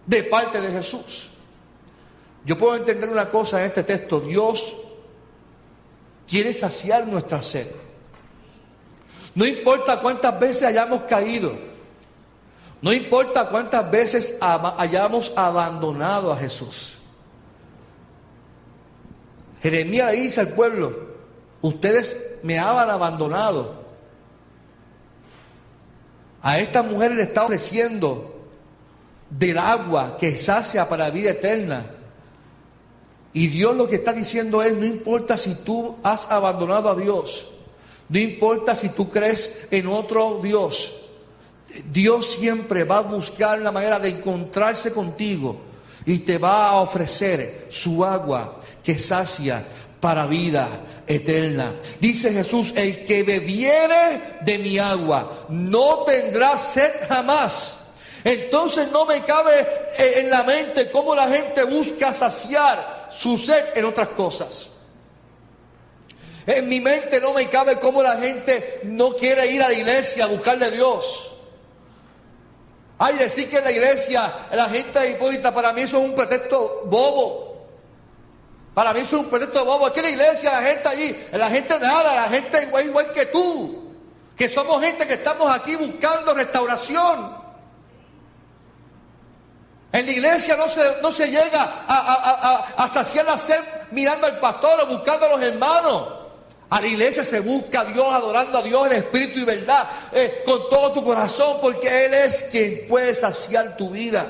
de 0.05 0.23
parte 0.25 0.61
de 0.61 0.71
Jesús. 0.71 1.31
Yo 2.45 2.59
puedo 2.59 2.77
entender 2.77 3.09
una 3.09 3.31
cosa 3.31 3.61
en 3.61 3.67
este 3.69 3.85
texto. 3.85 4.21
Dios 4.21 4.75
quiere 6.29 6.53
saciar 6.53 7.07
nuestra 7.07 7.43
sed. 7.43 7.69
No 9.35 9.47
importa 9.47 10.01
cuántas 10.01 10.39
veces 10.39 10.65
hayamos 10.65 11.03
caído. 11.05 11.57
No 12.83 12.93
importa 12.93 13.49
cuántas 13.49 13.91
veces 13.91 14.35
hayamos 14.41 15.33
abandonado 15.35 16.31
a 16.31 16.37
Jesús. 16.37 16.99
Jeremías 19.65 20.13
le 20.13 20.21
dice 20.21 20.41
al 20.41 20.49
pueblo, 20.49 20.93
ustedes 21.63 22.37
me 22.43 22.59
habían 22.59 22.91
abandonado. 22.91 23.83
A 26.43 26.59
esta 26.59 26.83
mujer 26.83 27.13
le 27.13 27.23
está 27.23 27.45
ofreciendo 27.45 28.43
del 29.31 29.57
agua 29.57 30.19
que 30.19 30.37
sacia 30.37 30.87
para 30.87 31.09
vida 31.09 31.31
eterna. 31.31 31.87
Y 33.33 33.47
Dios 33.47 33.75
lo 33.75 33.89
que 33.89 33.95
está 33.95 34.13
diciendo 34.13 34.63
es, 34.63 34.75
no 34.75 34.85
importa 34.85 35.39
si 35.39 35.55
tú 35.55 35.97
has 36.03 36.31
abandonado 36.31 36.91
a 36.91 36.95
Dios, 36.95 37.49
no 38.11 38.19
importa 38.19 38.75
si 38.75 38.91
tú 38.91 39.09
crees 39.09 39.67
en 39.71 39.87
otro 39.87 40.41
Dios, 40.43 40.95
Dios 41.91 42.35
siempre 42.39 42.85
va 42.85 42.99
a 42.99 43.01
buscar 43.01 43.59
la 43.61 43.73
manera 43.73 43.99
de 43.99 44.11
encontrarse 44.11 44.93
contigo 44.93 45.57
y 46.05 46.19
te 46.19 46.37
va 46.37 46.69
a 46.69 46.81
ofrecer 46.83 47.69
su 47.71 48.05
agua 48.05 48.61
que 48.85 48.99
sacia 48.99 49.65
para 50.01 50.27
vida 50.27 50.69
eterna. 51.07 51.75
Dice 51.99 52.31
Jesús, 52.31 52.73
el 52.77 53.05
que 53.05 53.23
bebiere 53.23 54.39
de 54.43 54.59
mi 54.59 54.79
agua 54.79 55.47
no 55.49 56.05
tendrá 56.05 56.59
sed 56.59 56.93
jamás. 57.09 57.79
Entonces 58.23 58.91
no 58.91 59.07
me 59.07 59.21
cabe 59.23 59.61
eh, 59.99 60.21
en 60.21 60.31
la 60.31 60.43
mente 60.43 60.91
cómo 60.91 61.15
la 61.15 61.29
gente 61.29 61.65
busca 61.65 62.13
saciar 62.13 63.09
su 63.11 63.39
sed 63.39 63.65
en 63.75 63.85
otras 63.87 64.09
cosas. 64.09 64.69
En 66.47 66.69
mi 66.69 66.81
mente 66.81 67.21
no 67.21 67.33
me 67.33 67.49
cabe 67.49 67.79
cómo 67.79 68.03
la 68.03 68.17
gente 68.17 68.81
no 68.85 69.15
quiere 69.17 69.47
ir 69.47 69.63
a 69.63 69.69
la 69.69 69.75
iglesia 69.75 70.25
a 70.25 70.29
buscarle 70.29 70.67
a 70.67 70.71
Dios. 70.71 71.31
Hay 72.99 73.17
decir 73.17 73.49
que 73.49 73.59
en 73.59 73.65
la 73.65 73.73
iglesia 73.73 74.33
la 74.53 74.69
gente 74.69 74.99
es 75.07 75.15
hipócrita, 75.17 75.53
para 75.55 75.73
mí 75.73 75.83
eso 75.83 75.99
es 75.99 76.05
un 76.05 76.15
pretexto 76.15 76.83
bobo. 76.87 77.44
Para 78.75 78.93
mí 78.93 79.01
es 79.01 79.13
un 79.13 79.27
pretexto 79.27 79.65
bobo. 79.65 79.87
Es 79.87 79.93
que 79.93 80.03
la 80.03 80.11
iglesia, 80.11 80.51
la 80.51 80.63
gente 80.63 80.89
allí, 80.89 81.17
la 81.33 81.49
gente 81.49 81.79
nada, 81.79 82.15
la 82.17 82.25
gente 82.25 82.65
igual, 82.65 82.87
igual 82.87 83.13
que 83.13 83.27
tú. 83.27 83.93
Que 84.37 84.49
somos 84.49 84.83
gente 84.83 85.07
que 85.07 85.15
estamos 85.15 85.49
aquí 85.51 85.77
buscando 85.77 86.35
restauración. 86.35 87.45
En 89.93 90.07
la 90.07 90.11
iglesia 90.11 90.57
no 90.57 90.67
se, 90.67 90.83
no 91.01 91.13
se 91.13 91.29
llega 91.29 91.85
a, 91.87 92.89
saciar 92.93 93.27
la 93.27 93.39
sed 93.39 93.61
mirando 93.93 94.27
al 94.27 94.41
pastor 94.41 94.81
o 94.81 94.87
buscando 94.87 95.27
a 95.27 95.29
los 95.29 95.41
hermanos. 95.41 96.09
A 96.69 96.81
la 96.81 96.87
iglesia 96.89 97.23
se 97.23 97.39
busca 97.39 97.83
a 97.83 97.85
Dios, 97.85 98.05
adorando 98.13 98.59
a 98.59 98.63
Dios 98.63 98.87
en 98.87 98.95
espíritu 98.95 99.39
y 99.39 99.45
verdad, 99.45 99.89
eh, 100.11 100.43
con 100.45 100.69
todo 100.69 100.93
tu 100.95 101.05
corazón, 101.05 101.59
porque 101.63 102.07
Él 102.07 102.15
es 102.15 102.43
quien 102.51 102.89
puede 102.89 103.15
saciar 103.15 103.77
tu 103.77 103.91
vida. 103.91 104.27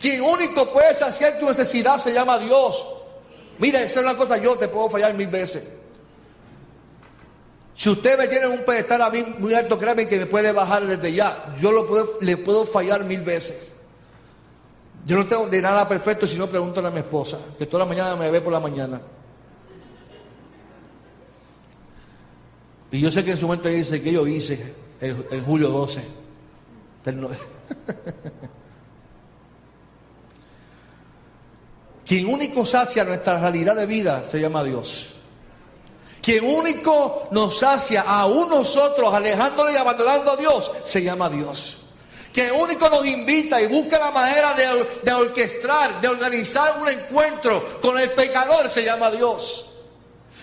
Quien 0.00 0.22
único 0.22 0.72
puede 0.72 0.94
saciar 0.94 1.38
tu 1.38 1.46
necesidad 1.46 1.98
se 1.98 2.14
llama 2.14 2.38
Dios. 2.38 2.91
Mira, 3.62 3.80
esa 3.80 4.00
es 4.00 4.06
una 4.06 4.16
cosa, 4.16 4.38
yo 4.38 4.56
te 4.56 4.66
puedo 4.66 4.90
fallar 4.90 5.14
mil 5.14 5.28
veces. 5.28 5.62
Si 7.76 7.88
usted 7.88 8.18
me 8.18 8.26
tiene 8.26 8.48
un 8.48 8.64
pedestal 8.64 9.02
a 9.02 9.08
mí 9.08 9.24
muy 9.38 9.54
alto, 9.54 9.78
créeme 9.78 10.08
que 10.08 10.18
me 10.18 10.26
puede 10.26 10.50
bajar 10.50 10.84
desde 10.84 11.12
ya. 11.12 11.54
Yo 11.60 11.70
lo 11.70 11.86
le 12.20 12.36
puedo 12.38 12.66
fallar 12.66 13.04
mil 13.04 13.20
veces. 13.20 13.72
Yo 15.06 15.16
no 15.16 15.28
tengo 15.28 15.46
de 15.46 15.62
nada 15.62 15.86
perfecto 15.86 16.26
si 16.26 16.36
no 16.36 16.50
pregunto 16.50 16.84
a 16.84 16.90
mi 16.90 16.98
esposa, 16.98 17.38
que 17.56 17.66
toda 17.66 17.84
la 17.84 17.88
mañana 17.88 18.16
me 18.16 18.32
ve 18.32 18.40
por 18.40 18.52
la 18.52 18.58
mañana. 18.58 19.00
Y 22.90 23.00
yo 23.00 23.12
sé 23.12 23.24
que 23.24 23.30
en 23.30 23.36
su 23.36 23.46
mente 23.46 23.68
dice 23.68 24.02
que 24.02 24.10
yo 24.10 24.26
hice 24.26 24.74
en 25.00 25.44
julio 25.44 25.68
12. 25.68 26.02
Quien 32.06 32.26
único 32.26 32.66
sacia 32.66 33.04
nuestra 33.04 33.38
realidad 33.38 33.76
de 33.76 33.86
vida 33.86 34.24
se 34.28 34.40
llama 34.40 34.64
Dios. 34.64 35.10
Quien 36.20 36.44
único 36.44 37.28
nos 37.32 37.58
sacia 37.58 38.02
aún 38.02 38.48
nosotros, 38.48 39.12
alejándole 39.12 39.72
y 39.72 39.76
abandonando 39.76 40.32
a 40.32 40.36
Dios, 40.36 40.70
se 40.84 41.02
llama 41.02 41.28
Dios. 41.28 41.78
Quien 42.32 42.52
único 42.52 42.88
nos 42.88 43.04
invita 43.04 43.60
y 43.60 43.66
busca 43.66 43.98
la 43.98 44.10
manera 44.10 44.54
de, 44.54 44.86
de 45.02 45.12
orquestar, 45.12 46.00
de 46.00 46.08
organizar 46.08 46.80
un 46.80 46.88
encuentro 46.88 47.80
con 47.80 47.98
el 47.98 48.10
pecador, 48.12 48.70
se 48.70 48.84
llama 48.84 49.10
Dios. 49.10 49.66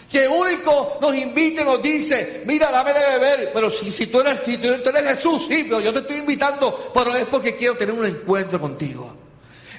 Quien 0.09 0.31
único 0.31 0.97
nos 1.01 1.15
invita 1.15 1.61
y 1.61 1.65
nos 1.65 1.81
dice, 1.81 2.43
mira, 2.45 2.71
dame 2.71 2.93
de 2.93 2.99
beber, 2.99 3.51
pero 3.53 3.69
si, 3.69 4.07
tú 4.07 4.21
eres, 4.21 4.39
si 4.43 4.57
tú 4.57 4.67
eres 4.67 5.03
Jesús, 5.03 5.45
sí, 5.47 5.65
pero 5.65 5.79
yo 5.79 5.93
te 5.93 5.99
estoy 5.99 6.17
invitando, 6.17 6.91
pero 6.93 7.15
es 7.15 7.27
porque 7.27 7.55
quiero 7.55 7.77
tener 7.77 7.93
un 7.93 8.05
encuentro 8.05 8.59
contigo. 8.59 9.18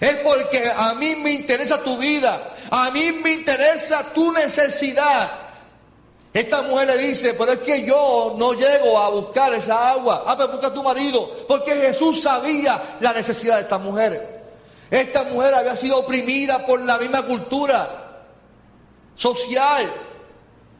Es 0.00 0.14
porque 0.16 0.72
a 0.74 0.94
mí 0.94 1.14
me 1.16 1.30
interesa 1.32 1.82
tu 1.82 1.98
vida, 1.98 2.54
a 2.70 2.90
mí 2.90 3.12
me 3.12 3.34
interesa 3.34 4.02
tu 4.14 4.32
necesidad. 4.32 5.30
Esta 6.32 6.62
mujer 6.62 6.86
le 6.86 6.96
dice, 6.96 7.34
pero 7.34 7.52
es 7.52 7.58
que 7.58 7.84
yo 7.84 8.36
no 8.38 8.54
llego 8.54 8.96
a 8.98 9.10
buscar 9.10 9.52
esa 9.52 9.90
agua. 9.90 10.24
Ah, 10.26 10.36
pero 10.38 10.52
busca 10.52 10.68
a 10.68 10.74
tu 10.74 10.82
marido. 10.82 11.28
Porque 11.46 11.74
Jesús 11.74 12.22
sabía 12.22 12.96
la 13.00 13.12
necesidad 13.12 13.56
de 13.56 13.62
esta 13.62 13.78
mujer. 13.78 14.40
Esta 14.90 15.24
mujer 15.24 15.54
había 15.54 15.74
sido 15.74 15.98
oprimida 15.98 16.64
por 16.66 16.80
la 16.80 16.98
misma 16.98 17.22
cultura 17.22 18.22
social. 19.16 19.92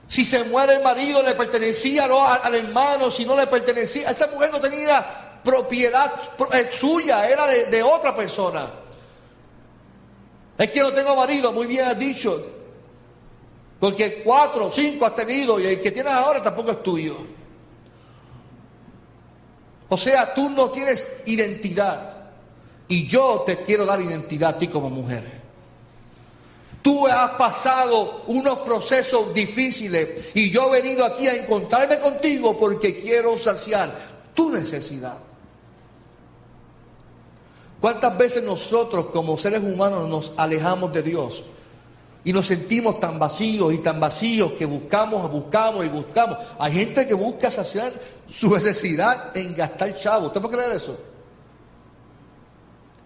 Si 0.07 0.25
se 0.25 0.45
muere 0.45 0.77
el 0.77 0.83
marido, 0.83 1.21
le 1.23 1.35
pertenecía 1.35 2.05
al 2.05 2.55
hermano. 2.55 3.11
Si 3.11 3.25
no 3.25 3.37
le 3.37 3.49
pertenecía, 3.49 4.11
esa 4.11 4.29
mujer 4.29 4.51
no 4.53 4.61
tenía 4.61 5.41
propiedad 5.43 6.13
eh, 6.53 6.71
suya, 6.73 7.29
era 7.29 7.47
de 7.47 7.83
otra 7.83 8.15
persona. 8.15 8.80
Es 10.61 10.71
que 10.71 10.81
no 10.81 10.93
tengo 10.93 11.17
marido, 11.17 11.53
muy 11.53 11.67
bien 11.67 11.87
has 11.87 11.99
dicho. 11.99 12.39
Porque 13.81 14.23
cuatro 14.23 14.67
o 14.67 14.71
cinco 14.71 15.07
has 15.07 15.17
tenido 15.17 15.59
y 15.59 15.65
el 15.65 15.81
que 15.81 15.91
tienes 15.91 16.13
ahora 16.13 16.43
tampoco 16.43 16.73
es 16.73 16.83
tuyo. 16.83 17.17
O 19.89 19.97
sea, 19.97 20.35
tú 20.35 20.51
no 20.51 20.69
tienes 20.69 21.15
identidad. 21.25 22.15
Y 22.89 23.07
yo 23.07 23.43
te 23.47 23.63
quiero 23.63 23.87
dar 23.87 24.03
identidad 24.03 24.51
a 24.51 24.59
ti 24.59 24.69
como 24.69 24.91
mujer. 24.91 25.41
Tú 26.83 27.07
has 27.07 27.31
pasado 27.31 28.25
unos 28.27 28.59
procesos 28.59 29.33
difíciles 29.33 30.27
y 30.35 30.51
yo 30.51 30.67
he 30.67 30.83
venido 30.83 31.07
aquí 31.07 31.27
a 31.27 31.37
encontrarme 31.37 31.99
contigo 32.01 32.59
porque 32.59 33.01
quiero 33.01 33.39
saciar 33.39 33.97
tu 34.35 34.51
necesidad. 34.51 35.30
¿Cuántas 37.81 38.17
veces 38.19 38.43
nosotros 38.43 39.07
como 39.07 39.39
seres 39.39 39.63
humanos 39.63 40.09
nos 40.09 40.33
alejamos 40.37 40.93
de 40.93 41.03
Dios? 41.03 41.45
Y 42.23 42.33
nos 42.33 42.47
sentimos 42.47 43.01
tan 43.01 43.19
vacíos 43.19 43.73
y 43.73 43.79
tan 43.79 43.99
vacíos 43.99 44.53
que 44.53 44.67
buscamos, 44.67 45.31
buscamos 45.31 45.87
y 45.87 45.89
buscamos. 45.89 46.37
Hay 46.59 46.73
gente 46.73 47.07
que 47.07 47.15
busca 47.15 47.51
saciar 47.51 47.93
su 48.29 48.55
necesidad 48.55 49.35
en 49.37 49.55
gastar 49.55 49.95
chavo. 49.95 50.27
¿Usted 50.27 50.41
puede 50.43 50.57
creer 50.57 50.73
eso? 50.73 50.99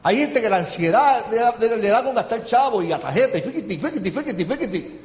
Hay 0.03 0.19
gente 0.19 0.43
que 0.43 0.51
la 0.51 0.57
ansiedad 0.57 1.25
le 1.31 1.89
da, 1.89 2.03
con 2.03 2.15
gastar 2.15 2.45
chavo 2.45 2.83
y 2.83 2.93
a 2.93 2.99
tarjeta 2.99 3.39
y 3.39 3.43
fíjate, 3.43 3.79
fíjate, 3.79 4.11
fíjate, 4.11 4.45
fíjate. 4.45 5.01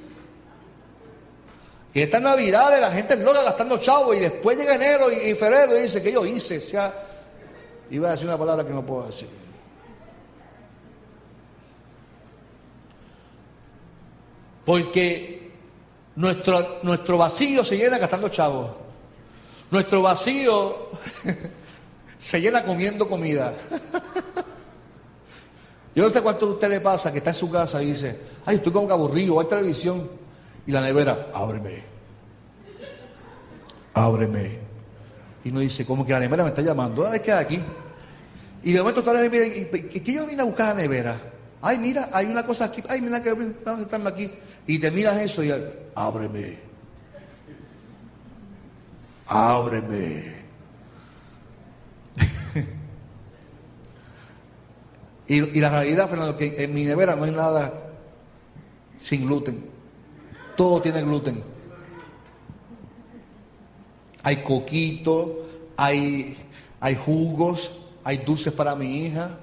Y 1.94 2.02
esta 2.02 2.20
Navidad 2.20 2.80
la 2.82 2.92
gente 2.92 3.14
es 3.14 3.20
loca 3.20 3.44
gastando 3.44 3.78
chavo 3.78 4.14
y 4.14 4.20
después 4.20 4.58
llega 4.58 4.76
enero 4.76 5.12
y, 5.12 5.34
febrero 5.36 5.78
y 5.78 5.84
dice 5.84 6.02
que 6.02 6.12
yo 6.12 6.26
hice. 6.26 6.58
O 6.58 6.62
sea, 6.62 6.94
iba 7.92 8.10
a 8.10 8.12
decir 8.12 8.28
una 8.28 8.38
palabra 8.38 8.66
que 8.66 8.74
no 8.74 8.86
puedo 8.86 9.08
decir. 9.08 9.30
Porque 14.70 15.50
nuestro, 16.16 16.78
nuestro 16.84 17.18
vacío 17.18 17.66
se 17.66 17.76
llena 17.76 17.98
gastando 17.98 18.30
chavos. 18.30 18.70
Nuestro 19.72 20.04
vacío 20.04 20.92
se 22.20 22.40
llena 22.40 22.64
comiendo 22.64 23.10
comida. 23.10 23.52
Yo 25.96 26.04
no 26.04 26.12
sé 26.12 26.22
cuánto 26.22 26.46
a 26.46 26.50
usted 26.50 26.70
le 26.70 26.82
pasa 26.82 27.12
que 27.12 27.18
está 27.18 27.32
en 27.32 27.36
su 27.36 27.50
casa 27.50 27.82
y 27.82 27.88
dice, 27.88 28.20
ay, 28.46 28.58
estoy 28.58 28.72
como 28.72 28.92
aburrido, 28.92 29.40
hay 29.40 29.48
televisión. 29.48 30.08
Y 30.68 30.72
la 30.72 30.82
nevera, 30.82 31.32
ábreme. 31.34 31.84
Ábreme. 33.96 34.60
Y 35.46 35.50
uno 35.50 35.62
dice, 35.62 35.84
como 35.84 36.06
que 36.06 36.14
la 36.14 36.20
nevera 36.20 36.44
me 36.44 36.50
está 36.50 36.62
llamando, 36.62 37.08
a 37.08 37.10
ver 37.10 37.24
qué 37.24 37.32
hay 37.32 37.44
aquí. 37.44 37.64
Y 38.62 38.72
de 38.74 38.78
momento 38.78 39.00
está 39.00 39.14
la 39.14 39.22
nevera, 39.22 39.52
¿qué 39.52 40.14
yo 40.14 40.28
vine 40.28 40.44
a 40.44 40.46
buscar 40.46 40.76
la 40.76 40.84
nevera? 40.84 41.20
Ay, 41.62 41.78
mira, 41.78 42.10
hay 42.14 42.26
una 42.28 42.46
cosa 42.46 42.66
aquí, 42.66 42.82
ay, 42.88 43.02
mira 43.02 43.22
que 43.22 43.34
vamos 43.34 43.80
a 43.80 43.82
estarme 43.82 44.10
aquí. 44.10 44.32
Y 44.66 44.80
te 44.80 44.90
miras 44.92 45.18
eso 45.18 45.44
y 45.44 45.52
ábreme. 45.94 46.58
Ábreme. 49.28 50.40
y, 55.28 55.60
la 55.60 55.70
realidad, 55.70 56.08
Fernando, 56.10 56.38
que 56.38 56.64
en 56.64 56.74
mi 56.74 56.86
nevera 56.86 57.16
no 57.16 57.26
hay 57.26 57.32
nada 57.32 57.74
sin 59.02 59.26
gluten. 59.26 59.68
Todo 60.56 60.82
tiene 60.82 61.02
gluten. 61.02 61.44
Hay 64.24 64.44
coquito, 64.44 65.46
hay, 65.76 66.38
hay 66.80 66.96
jugos, 66.96 67.88
hay 68.04 68.20
dulces 68.20 68.54
para 68.54 68.76
mi 68.76 69.06
hija 69.06 69.38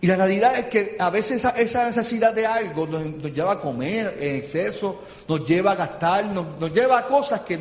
y 0.00 0.06
la 0.06 0.14
realidad 0.14 0.56
es 0.56 0.66
que 0.66 0.96
a 0.98 1.10
veces 1.10 1.44
esa, 1.56 1.86
necesidad 1.86 2.32
de 2.32 2.46
algo 2.46 2.86
nos, 2.86 3.32
lleva 3.32 3.52
a 3.52 3.60
comer 3.60 4.16
en 4.20 4.36
exceso, 4.36 5.00
nos 5.26 5.44
lleva 5.44 5.72
a 5.72 5.74
gastar, 5.74 6.26
nos, 6.26 6.72
lleva 6.72 6.98
a 6.98 7.06
cosas 7.06 7.40
que, 7.40 7.56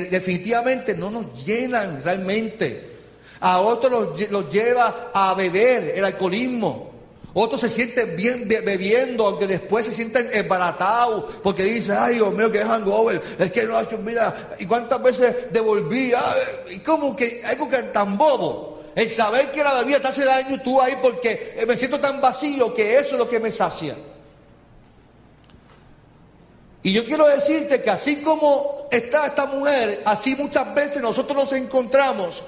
definitivamente 0.00 0.94
no 0.94 1.10
nos 1.10 1.44
llenan 1.44 2.02
realmente. 2.02 2.92
A 3.40 3.60
otros 3.60 4.18
los, 4.30 4.52
lleva 4.52 5.10
a 5.12 5.34
beber 5.34 5.92
el 5.94 6.04
alcoholismo. 6.04 6.92
Otros 7.34 7.60
se 7.60 7.68
sienten 7.68 8.16
bien 8.16 8.48
bebiendo, 8.48 9.26
aunque 9.26 9.46
después 9.46 9.84
se 9.84 9.92
sienten 9.92 10.30
embaratados, 10.32 11.24
porque 11.42 11.64
dicen, 11.64 11.96
ay 11.98 12.14
Dios 12.14 12.32
mío, 12.32 12.50
que 12.50 12.58
es 12.58 12.64
hangover, 12.64 13.20
es 13.38 13.52
que 13.52 13.64
no 13.64 13.76
ha 13.76 13.82
hecho, 13.82 13.98
mira, 13.98 14.50
y 14.58 14.66
cuántas 14.66 15.02
veces 15.02 15.34
devolví, 15.50 16.12
y 16.70 16.78
como 16.78 17.16
que 17.16 17.42
algo 17.44 17.68
que 17.68 17.78
tan 17.84 18.16
bobo. 18.16 18.71
El 18.94 19.08
saber 19.08 19.50
que 19.52 19.64
la 19.64 19.74
bebida 19.74 20.00
te 20.00 20.08
hace 20.08 20.24
daño 20.24 20.60
tú 20.62 20.80
ahí 20.80 20.96
porque 21.00 21.64
me 21.66 21.76
siento 21.76 21.98
tan 21.98 22.20
vacío 22.20 22.74
que 22.74 22.96
eso 22.98 23.12
es 23.12 23.18
lo 23.18 23.28
que 23.28 23.40
me 23.40 23.50
sacia. 23.50 23.96
Y 26.82 26.92
yo 26.92 27.04
quiero 27.04 27.26
decirte 27.26 27.80
que 27.80 27.90
así 27.90 28.16
como 28.16 28.88
está 28.90 29.26
esta 29.26 29.46
mujer, 29.46 30.02
así 30.04 30.34
muchas 30.34 30.74
veces 30.74 31.00
nosotros 31.00 31.44
nos 31.44 31.52
encontramos. 31.52 32.42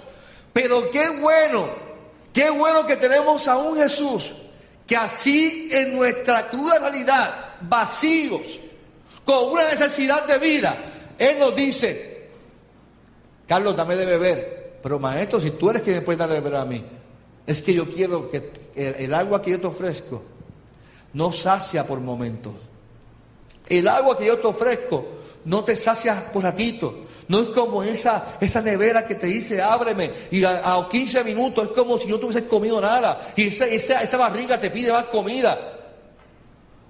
Pero 0.52 0.90
qué 0.90 1.08
bueno, 1.20 1.68
qué 2.32 2.50
bueno 2.50 2.86
que 2.86 2.96
tenemos 2.96 3.46
a 3.48 3.56
un 3.56 3.76
Jesús 3.76 4.32
que 4.86 4.96
así 4.96 5.68
en 5.72 5.96
nuestra 5.96 6.50
cruda 6.50 6.78
realidad, 6.78 7.54
vacíos, 7.62 8.60
con 9.24 9.50
una 9.50 9.64
necesidad 9.70 10.26
de 10.26 10.38
vida, 10.38 10.76
Él 11.18 11.38
nos 11.38 11.56
dice, 11.56 12.28
Carlos, 13.46 13.74
dame 13.76 13.96
de 13.96 14.06
beber. 14.06 14.63
Pero 14.84 14.98
maestro, 14.98 15.40
si 15.40 15.52
tú 15.52 15.70
eres 15.70 15.80
quien 15.80 15.96
me 15.96 16.02
puede 16.02 16.18
dar 16.18 16.28
de 16.28 16.34
beber 16.34 16.56
a 16.56 16.66
mí, 16.66 16.84
es 17.46 17.62
que 17.62 17.72
yo 17.72 17.88
quiero 17.88 18.30
que 18.30 18.52
el, 18.76 19.14
agua 19.14 19.40
que 19.40 19.52
yo 19.52 19.58
te 19.58 19.66
ofrezco 19.66 20.22
no 21.14 21.32
sacia 21.32 21.86
por 21.86 22.00
momentos. 22.00 22.52
El 23.66 23.88
agua 23.88 24.18
que 24.18 24.26
yo 24.26 24.38
te 24.38 24.46
ofrezco 24.46 25.06
no 25.46 25.64
te 25.64 25.74
sacia 25.74 26.30
por 26.30 26.42
ratito. 26.42 27.06
No 27.28 27.40
es 27.40 27.46
como 27.46 27.82
esa, 27.82 28.36
esa 28.42 28.60
nevera 28.60 29.06
que 29.06 29.14
te 29.14 29.26
dice 29.26 29.62
ábreme 29.62 30.10
y 30.30 30.44
a, 30.44 30.86
15 30.90 31.24
minutos 31.24 31.68
es 31.68 31.70
como 31.70 31.96
si 31.96 32.06
no 32.06 32.18
tuvieses 32.18 32.42
comido 32.42 32.78
nada 32.78 33.32
y 33.36 33.46
esa, 33.46 33.64
esa, 33.64 34.02
esa 34.02 34.18
barriga 34.18 34.60
te 34.60 34.70
pide 34.70 34.92
más 34.92 35.04
comida. 35.04 35.80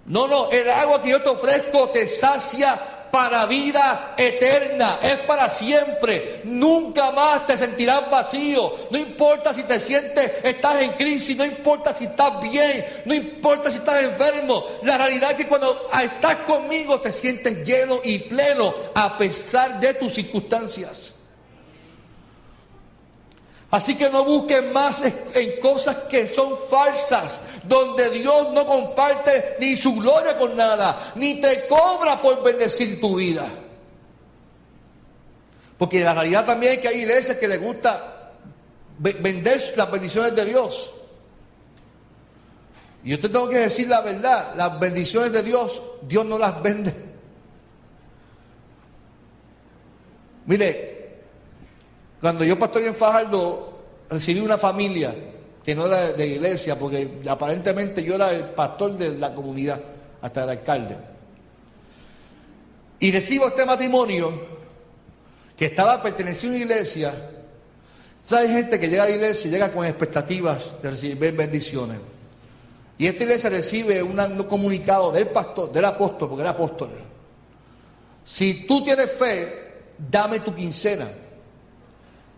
No, 0.06 0.26
no, 0.26 0.50
el 0.50 0.68
agua 0.68 1.00
que 1.00 1.10
yo 1.10 1.22
te 1.22 1.28
ofrezco 1.28 1.90
te 1.90 2.08
sacia 2.08 2.93
para 3.14 3.46
vida 3.46 4.16
eterna, 4.16 4.98
es 5.00 5.18
para 5.18 5.48
siempre. 5.48 6.40
Nunca 6.42 7.12
más 7.12 7.46
te 7.46 7.56
sentirás 7.56 8.10
vacío. 8.10 8.74
No 8.90 8.98
importa 8.98 9.54
si 9.54 9.62
te 9.62 9.78
sientes, 9.78 10.32
estás 10.42 10.80
en 10.80 10.90
crisis, 10.94 11.36
no 11.36 11.44
importa 11.44 11.94
si 11.94 12.06
estás 12.06 12.40
bien, 12.42 12.84
no 13.04 13.14
importa 13.14 13.70
si 13.70 13.76
estás 13.76 14.02
enfermo. 14.02 14.64
La 14.82 14.98
realidad 14.98 15.30
es 15.30 15.36
que 15.36 15.46
cuando 15.46 15.88
estás 16.02 16.38
conmigo 16.38 17.00
te 17.00 17.12
sientes 17.12 17.64
lleno 17.64 18.00
y 18.02 18.18
pleno 18.18 18.74
a 18.96 19.16
pesar 19.16 19.78
de 19.78 19.94
tus 19.94 20.12
circunstancias. 20.12 21.13
Así 23.74 23.96
que 23.96 24.08
no 24.08 24.22
busques 24.24 24.70
más 24.70 25.02
en 25.02 25.60
cosas 25.60 25.96
que 26.08 26.28
son 26.28 26.56
falsas, 26.70 27.40
donde 27.64 28.08
Dios 28.10 28.52
no 28.52 28.64
comparte 28.64 29.56
ni 29.58 29.76
su 29.76 29.96
gloria 29.96 30.38
con 30.38 30.56
nada, 30.56 31.10
ni 31.16 31.40
te 31.40 31.66
cobra 31.66 32.22
por 32.22 32.40
bendecir 32.44 33.00
tu 33.00 33.16
vida. 33.16 33.48
Porque 35.76 36.04
la 36.04 36.14
realidad 36.14 36.46
también 36.46 36.74
es 36.74 36.78
que 36.78 36.86
hay 36.86 37.00
iglesias 37.00 37.36
que 37.36 37.48
les 37.48 37.60
gusta 37.60 38.30
vender 38.96 39.60
las 39.76 39.90
bendiciones 39.90 40.36
de 40.36 40.44
Dios. 40.44 40.92
Y 43.02 43.10
yo 43.10 43.20
te 43.20 43.28
tengo 43.28 43.48
que 43.48 43.58
decir 43.58 43.88
la 43.88 44.02
verdad, 44.02 44.54
las 44.54 44.78
bendiciones 44.78 45.32
de 45.32 45.42
Dios, 45.42 45.82
Dios 46.02 46.24
no 46.24 46.38
las 46.38 46.62
vende. 46.62 46.94
Mire, 50.46 50.93
cuando 52.24 52.42
yo 52.42 52.58
pastoreé 52.58 52.88
en 52.88 52.94
Fajardo, 52.94 53.80
recibí 54.08 54.40
una 54.40 54.56
familia 54.56 55.14
que 55.62 55.74
no 55.74 55.84
era 55.84 56.14
de 56.14 56.26
iglesia, 56.26 56.78
porque 56.78 57.20
aparentemente 57.28 58.02
yo 58.02 58.14
era 58.14 58.30
el 58.30 58.44
pastor 58.52 58.96
de 58.96 59.18
la 59.18 59.34
comunidad, 59.34 59.78
hasta 60.22 60.44
el 60.44 60.48
alcalde. 60.48 60.96
Y 62.98 63.12
recibo 63.12 63.48
este 63.48 63.66
matrimonio 63.66 64.32
que 65.54 65.66
estaba 65.66 66.02
perteneciendo 66.02 66.56
a 66.56 66.62
una 66.62 66.72
iglesia. 66.72 67.12
¿Sabes? 68.24 68.48
Hay 68.48 68.56
gente 68.56 68.80
que 68.80 68.88
llega 68.88 69.02
a 69.02 69.08
la 69.10 69.16
iglesia 69.16 69.48
y 69.48 69.50
llega 69.50 69.70
con 69.70 69.84
expectativas 69.84 70.80
de 70.80 70.92
recibir 70.92 71.36
bendiciones. 71.36 71.98
Y 72.96 73.06
esta 73.06 73.24
iglesia 73.24 73.50
recibe 73.50 74.02
un 74.02 74.16
comunicado 74.44 75.12
del 75.12 75.28
pastor, 75.28 75.70
del 75.70 75.84
apóstol, 75.84 76.30
porque 76.30 76.40
era 76.40 76.52
apóstol. 76.52 76.88
Si 78.24 78.66
tú 78.66 78.82
tienes 78.82 79.12
fe, 79.12 79.82
dame 79.98 80.40
tu 80.40 80.54
quincena. 80.54 81.06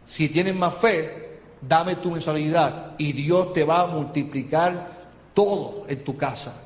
Si 0.06 0.28
tienes 0.28 0.54
más 0.54 0.74
fe, 0.74 1.40
dame 1.60 1.96
tu 1.96 2.10
mensualidad 2.10 2.94
y 2.98 3.12
Dios 3.12 3.52
te 3.52 3.64
va 3.64 3.82
a 3.82 3.86
multiplicar 3.88 4.88
todo 5.34 5.84
en 5.88 6.04
tu 6.04 6.16
casa. 6.16 6.62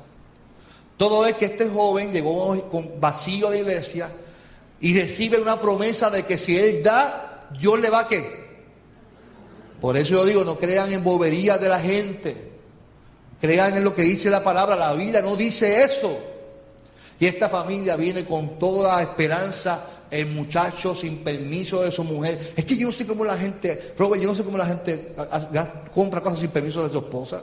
Todo 0.97 1.25
es 1.25 1.35
que 1.35 1.45
este 1.45 1.67
joven 1.67 2.13
llegó 2.13 2.69
con 2.69 2.99
vacío 2.99 3.49
de 3.49 3.59
iglesia 3.59 4.11
y 4.79 4.97
recibe 4.99 5.41
una 5.41 5.59
promesa 5.59 6.09
de 6.09 6.23
que 6.23 6.37
si 6.37 6.57
él 6.57 6.83
da, 6.83 7.49
Dios 7.59 7.79
le 7.79 7.89
va 7.89 8.01
a 8.01 8.07
qué. 8.07 8.41
Por 9.81 9.97
eso 9.97 10.13
yo 10.13 10.25
digo, 10.25 10.45
no 10.45 10.57
crean 10.57 10.93
en 10.93 11.03
boberías 11.03 11.59
de 11.59 11.69
la 11.69 11.79
gente. 11.79 12.51
Crean 13.41 13.75
en 13.75 13.83
lo 13.83 13.95
que 13.95 14.03
dice 14.03 14.29
la 14.29 14.43
palabra. 14.43 14.75
La 14.75 14.93
Biblia 14.93 15.23
no 15.23 15.35
dice 15.35 15.83
eso. 15.83 16.19
Y 17.19 17.25
esta 17.25 17.49
familia 17.49 17.95
viene 17.95 18.23
con 18.23 18.59
toda 18.59 19.01
esperanza 19.01 19.85
el 20.11 20.27
muchacho 20.27 20.93
sin 20.93 21.23
permiso 21.23 21.81
de 21.81 21.91
su 21.91 22.03
mujer. 22.03 22.53
Es 22.55 22.65
que 22.65 22.75
yo 22.75 22.87
no 22.87 22.93
sé 22.93 23.07
cómo 23.07 23.23
la 23.25 23.37
gente, 23.37 23.93
Robert, 23.97 24.21
yo 24.21 24.29
no 24.29 24.35
sé 24.35 24.43
cómo 24.43 24.57
la 24.57 24.65
gente 24.65 25.15
compra 25.93 26.21
cosas 26.21 26.39
sin 26.39 26.49
permiso 26.49 26.83
de 26.85 26.91
su 26.91 26.97
esposa. 26.97 27.41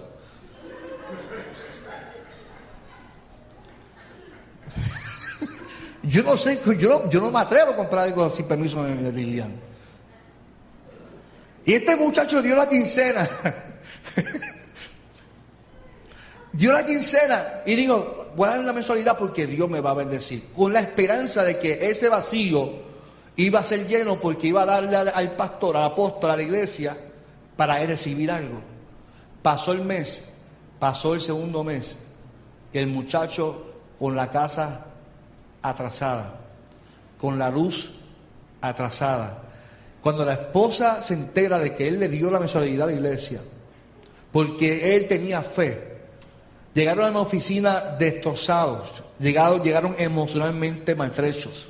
yo 6.03 6.23
no 6.23 6.37
sé, 6.37 6.61
yo 6.79 6.89
no, 6.91 7.11
yo 7.11 7.21
no 7.21 7.31
me 7.31 7.41
atrevo 7.41 7.73
a 7.73 7.77
comprar 7.77 8.05
algo 8.05 8.31
sin 8.31 8.45
permiso 8.45 8.85
de 8.85 9.13
Lilian. 9.13 9.67
Y 11.65 11.73
este 11.73 11.97
muchacho 11.97 12.43
dio 12.43 12.55
la 12.55 12.69
quincena. 12.69 13.27
dio 16.59 16.73
la 16.73 16.85
quincena 16.85 17.63
y 17.65 17.77
dijo, 17.77 18.33
voy 18.35 18.49
a 18.49 18.51
dar 18.51 18.61
una 18.61 18.73
mensualidad 18.73 19.17
porque 19.17 19.47
Dios 19.47 19.71
me 19.71 19.81
va 19.81 19.91
a 19.91 19.95
bendecir. 19.95 20.49
Con 20.57 20.73
la 20.73 20.81
esperanza 20.81 21.45
de 21.45 21.57
que 21.57 21.89
ese 21.89 22.09
vacío 22.09 22.73
iba 23.37 23.61
a 23.61 23.63
ser 23.63 23.87
lleno 23.87 24.19
porque 24.21 24.49
iba 24.49 24.63
a 24.63 24.67
darle 24.67 24.97
al, 24.97 25.37
pastor, 25.37 25.77
al 25.77 25.85
apóstol, 25.85 26.33
a 26.33 26.37
la 26.37 26.43
iglesia, 26.43 26.99
para 27.57 27.79
recibir 27.87 28.33
algo. 28.33 28.61
Pasó 29.41 29.71
el 29.71 29.83
mes, 29.83 30.23
pasó 30.81 31.15
el 31.15 31.21
segundo 31.21 31.63
mes, 31.63 31.97
el 32.73 32.89
muchacho 32.89 33.75
con 33.97 34.17
la 34.17 34.29
casa 34.29 34.85
atrasada, 35.63 36.41
con 37.21 37.39
la 37.39 37.51
luz 37.51 37.93
atrasada. 38.61 39.45
Cuando 40.03 40.25
la 40.25 40.33
esposa 40.33 41.03
se 41.03 41.15
entera 41.15 41.59
de 41.59 41.73
que 41.73 41.87
él 41.87 42.01
le 42.01 42.09
dio 42.09 42.33
la 42.33 42.41
mensualidad 42.41 42.89
a 42.89 42.91
la 42.91 42.97
iglesia, 42.97 43.43
porque 44.33 44.97
él 44.97 45.07
tenía 45.07 45.41
fe, 45.41 45.88
Llegaron 46.79 47.07
a 47.07 47.11
mi 47.11 47.17
oficina 47.17 47.97
destrozados, 47.99 49.03
llegaron, 49.19 49.61
llegaron 49.65 49.97
emocionalmente 49.99 50.95
maltrechos. 50.95 51.67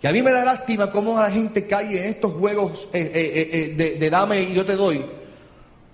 Y 0.00 0.06
a 0.06 0.12
mí 0.12 0.22
me 0.22 0.32
da 0.32 0.46
lástima 0.46 0.90
cómo 0.90 1.20
la 1.20 1.30
gente 1.30 1.66
cae 1.66 2.04
en 2.04 2.08
estos 2.08 2.32
juegos 2.32 2.88
eh, 2.90 3.12
eh, 3.14 3.76
eh, 3.78 3.98
de, 3.98 4.08
dame 4.08 4.40
y 4.40 4.54
yo 4.54 4.64
te 4.64 4.76
doy, 4.76 5.04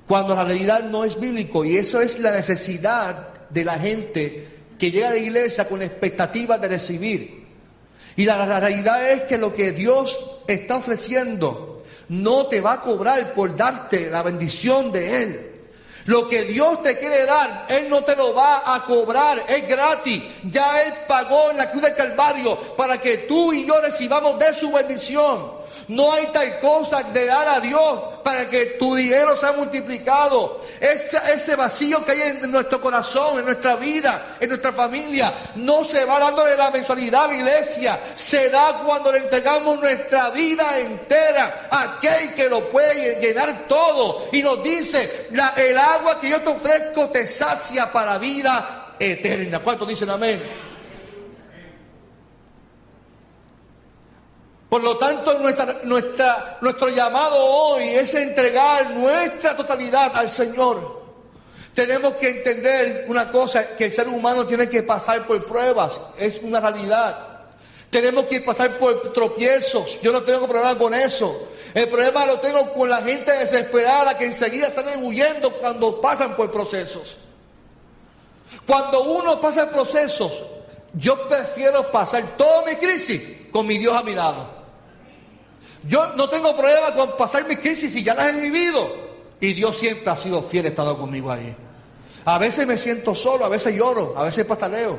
cuando 0.07 0.37
la 0.37 0.45
realidad 0.45 0.85
no 0.85 1.03
es 1.03 1.19
bíblico. 1.19 1.65
Y 1.65 1.77
eso 1.77 2.01
es 2.01 2.21
la 2.21 2.31
necesidad 2.31 3.31
de 3.51 3.65
la 3.65 3.81
gente 3.81 4.47
que 4.79 4.93
llega 4.93 5.09
a 5.09 5.15
la 5.15 5.17
iglesia 5.17 5.67
con 5.67 5.83
expectativas 5.83 6.61
de 6.61 6.69
recibir. 6.69 7.47
Y 8.15 8.27
la 8.27 8.61
realidad 8.61 9.11
es 9.11 9.23
que 9.23 9.39
lo 9.39 9.53
que 9.53 9.73
Dios 9.73 10.17
está 10.47 10.77
ofreciendo 10.77 11.83
no 12.11 12.47
te 12.47 12.61
va 12.61 12.75
a 12.75 12.81
cobrar 12.81 13.35
por 13.35 13.57
darte 13.57 14.09
la 14.09 14.23
bendición 14.23 14.93
de 14.93 15.23
Él. 15.25 15.56
Lo 16.07 16.29
que 16.29 16.45
Dios 16.45 16.83
te 16.83 16.97
quiere 16.99 17.27
dar, 17.27 17.67
Él 17.69 17.89
no 17.89 18.03
te 18.03 18.15
lo 18.15 18.33
va 18.33 18.75
a 18.75 18.85
cobrar, 18.85 19.45
es 19.49 19.67
gratis. 19.67 20.23
Ya 20.45 20.83
Él 20.83 20.95
pagó 21.09 21.51
en 21.51 21.59
la 21.59 21.71
cruz 21.71 21.83
del 21.83 21.95
Calvario 21.95 22.57
para 22.77 22.99
que 22.99 23.19
tú 23.19 23.53
y 23.53 23.67
yo 23.67 23.81
recibamos 23.81 24.39
de 24.39 24.55
su 24.55 24.71
bendición. 24.71 25.56
No 25.89 26.13
hay 26.13 26.27
tal 26.29 26.59
cosa 26.59 27.03
de 27.05 27.27
dar 27.27 27.47
a 27.47 27.61
Dios 27.61 28.01
para 28.25 28.49
que 28.51 28.67
tu 28.79 28.95
dinero 28.97 29.37
sea 29.37 29.53
multiplicado. 29.53 30.65
Ese, 30.81 31.55
vacío 31.55 32.05
que 32.05 32.13
hay 32.13 32.21
en 32.23 32.51
nuestro 32.51 32.81
corazón, 32.81 33.39
en 33.39 33.45
nuestra 33.45 33.77
vida, 33.77 34.37
en 34.41 34.49
nuestra 34.49 34.73
familia, 34.73 35.33
no 35.55 35.85
se 35.85 36.05
va 36.05 36.19
dando 36.19 36.45
de 36.45 36.57
la 36.57 36.71
mensualidad 36.73 37.25
a 37.25 37.29
la 37.29 37.35
iglesia. 37.35 38.01
Se 38.17 38.51
da 38.51 38.83
cuando 38.85 39.13
le 39.13 39.19
entregamos 39.19 39.79
nuestra 39.79 40.31
vida 40.31 40.79
entera 40.79 41.69
a 41.71 41.97
aquel 41.97 42.35
que 42.35 42.49
lo 42.49 42.69
puede 42.71 43.21
llenar 43.21 43.67
todo. 43.69 44.29
Y 44.33 44.43
nos 44.43 44.63
dice, 44.65 45.29
el 45.57 45.79
agua 45.79 46.19
que 46.21 46.31
yo 46.31 46.41
te 46.41 46.51
ofrezco 46.51 47.11
te 47.11 47.29
sacia 47.29 47.93
para 47.93 48.19
vida 48.19 48.95
eterna. 48.99 49.61
¿Cuántos 49.61 49.87
dicen 49.87 50.11
amén? 50.11 50.66
Por 54.69 54.83
lo 54.83 54.97
tanto, 54.97 55.39
nuestro 56.61 56.89
llamado 56.89 57.37
hoy 57.37 57.85
es 57.85 58.15
entregar 58.15 58.91
nuestra 58.91 59.57
totalidad 59.57 60.17
al 60.17 60.29
Señor. 60.29 61.05
Tenemos 61.73 62.15
que 62.15 62.31
entender 62.31 63.05
una 63.09 63.31
cosa, 63.31 63.77
que 63.77 63.85
el 63.85 63.93
ser 63.93 64.09
humano 64.09 64.47
tiene 64.47 64.69
que 64.69 64.83
pasar 64.83 65.27
por 65.27 65.45
pruebas, 65.45 66.01
es 66.19 66.41
una 66.43 66.59
realidad. 66.59 67.17
Tenemos 67.91 68.25
que 68.25 68.41
pasar 68.41 68.79
por 68.79 69.13
tropiezos, 69.13 70.01
yo 70.03 70.13
no 70.13 70.23
tengo 70.23 70.49
problema 70.49 70.77
con 70.77 70.95
eso. 70.95 71.49
El 71.73 71.89
problema 71.89 72.27
lo 72.27 72.41
tengo 72.41 72.73
con 72.73 72.89
la 72.89 73.03
gente 73.03 73.31
desesperada 73.31 74.17
que 74.17 74.25
enseguida 74.25 74.71
salen 74.71 75.05
huyendo 75.05 75.53
cuando 75.53 76.01
pasan 76.01 76.35
por 76.35 76.51
procesos. 76.51 77.19
Cuando 78.67 79.03
uno 79.05 79.41
pasa 79.41 79.71
procesos, 79.71 80.43
yo 80.95 81.29
prefiero 81.29 81.93
pasar 81.93 82.37
toda 82.37 82.65
mi 82.65 82.77
crisis 82.77 83.51
con 83.53 83.67
mi 83.67 83.77
Dios 83.77 83.95
a 83.95 84.03
mi 84.03 84.15
lado. 84.15 84.56
Yo 85.87 86.15
no 86.15 86.29
tengo 86.29 86.57
problema 86.57 86.95
con 86.95 87.17
pasar 87.17 87.47
mis 87.47 87.59
crisis 87.59 87.95
y 87.95 88.03
ya 88.03 88.15
las 88.15 88.35
he 88.35 88.41
vivido. 88.41 89.07
Y 89.41 89.53
Dios 89.53 89.77
siempre 89.77 90.11
ha 90.11 90.17
sido 90.17 90.43
fiel, 90.43 90.67
ha 90.67 90.69
estado 90.69 90.99
conmigo 90.99 91.31
ahí. 91.31 91.55
A 92.25 92.39
veces 92.39 92.67
me 92.67 92.77
siento 92.77 93.15
solo, 93.15 93.45
a 93.45 93.49
veces 93.49 93.75
lloro, 93.75 94.15
a 94.17 94.25
veces 94.25 94.45
pastaleo. 94.47 94.99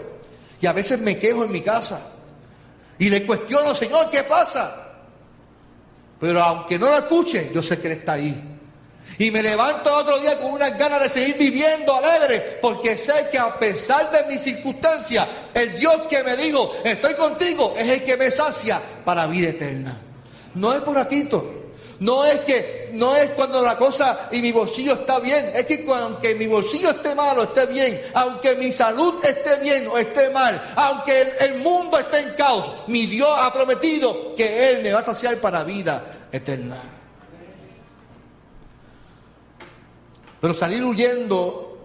Y 0.61 0.65
a 0.65 0.73
veces 0.73 0.99
me 0.99 1.17
quejo 1.17 1.43
en 1.43 1.51
mi 1.51 1.61
casa. 1.61 2.13
Y 2.99 3.09
le 3.09 3.25
cuestiono, 3.25 3.75
Señor, 3.75 4.09
¿qué 4.09 4.23
pasa? 4.23 4.83
Pero 6.19 6.41
aunque 6.41 6.79
no 6.79 6.87
lo 6.87 6.97
escuche, 6.97 7.51
yo 7.53 7.61
sé 7.61 7.79
que 7.79 7.87
Él 7.87 7.93
está 7.99 8.13
ahí. 8.13 8.57
Y 9.19 9.31
me 9.31 9.41
levanto 9.41 9.93
otro 9.93 10.19
día 10.19 10.37
con 10.39 10.51
unas 10.51 10.77
ganas 10.77 11.01
de 11.01 11.09
seguir 11.09 11.37
viviendo 11.37 11.95
alegre, 11.95 12.59
porque 12.61 12.97
sé 12.97 13.27
que 13.31 13.37
a 13.37 13.57
pesar 13.57 14.11
de 14.11 14.31
mis 14.31 14.41
circunstancias, 14.41 15.27
el 15.53 15.77
Dios 15.79 16.03
que 16.09 16.23
me 16.23 16.37
dijo, 16.37 16.71
estoy 16.83 17.15
contigo, 17.15 17.73
es 17.77 17.87
el 17.87 18.03
que 18.03 18.15
me 18.15 18.29
sacia 18.29 18.81
para 19.03 19.25
vida 19.27 19.49
eterna. 19.49 20.06
No 20.57 20.73
es 20.73 20.81
por 20.81 20.95
ratito, 20.95 21.45
no 21.99 22.25
es 22.25 22.41
que, 22.41 22.89
no 22.93 23.15
es 23.15 23.31
cuando 23.31 23.61
la 23.61 23.77
cosa 23.77 24.29
y 24.31 24.41
mi 24.41 24.51
bolsillo 24.51 24.93
está 24.93 25.19
bien, 25.19 25.51
es 25.55 25.65
que 25.65 25.85
aunque 25.87 26.35
mi 26.35 26.47
bolsillo 26.47 26.91
esté 26.91 27.15
malo, 27.15 27.43
esté 27.43 27.65
bien, 27.67 28.01
aunque 28.13 28.55
mi 28.55 28.71
salud 28.71 29.15
esté 29.23 29.59
bien 29.59 29.87
o 29.87 29.97
esté 29.97 30.29
mal, 30.31 30.61
aunque 30.75 31.33
el, 31.41 31.59
mundo 31.59 31.97
esté 31.97 32.19
en 32.19 32.33
caos, 32.35 32.71
mi 32.87 33.05
Dios 33.05 33.29
ha 33.35 33.51
prometido 33.53 34.35
que 34.35 34.71
Él 34.71 34.83
me 34.83 34.91
va 34.91 34.99
a 34.99 35.03
saciar 35.03 35.37
para 35.37 35.63
vida 35.63 36.27
eterna. 36.31 36.77
Pero 40.39 40.53
salir 40.53 40.83
huyendo, 40.83 41.79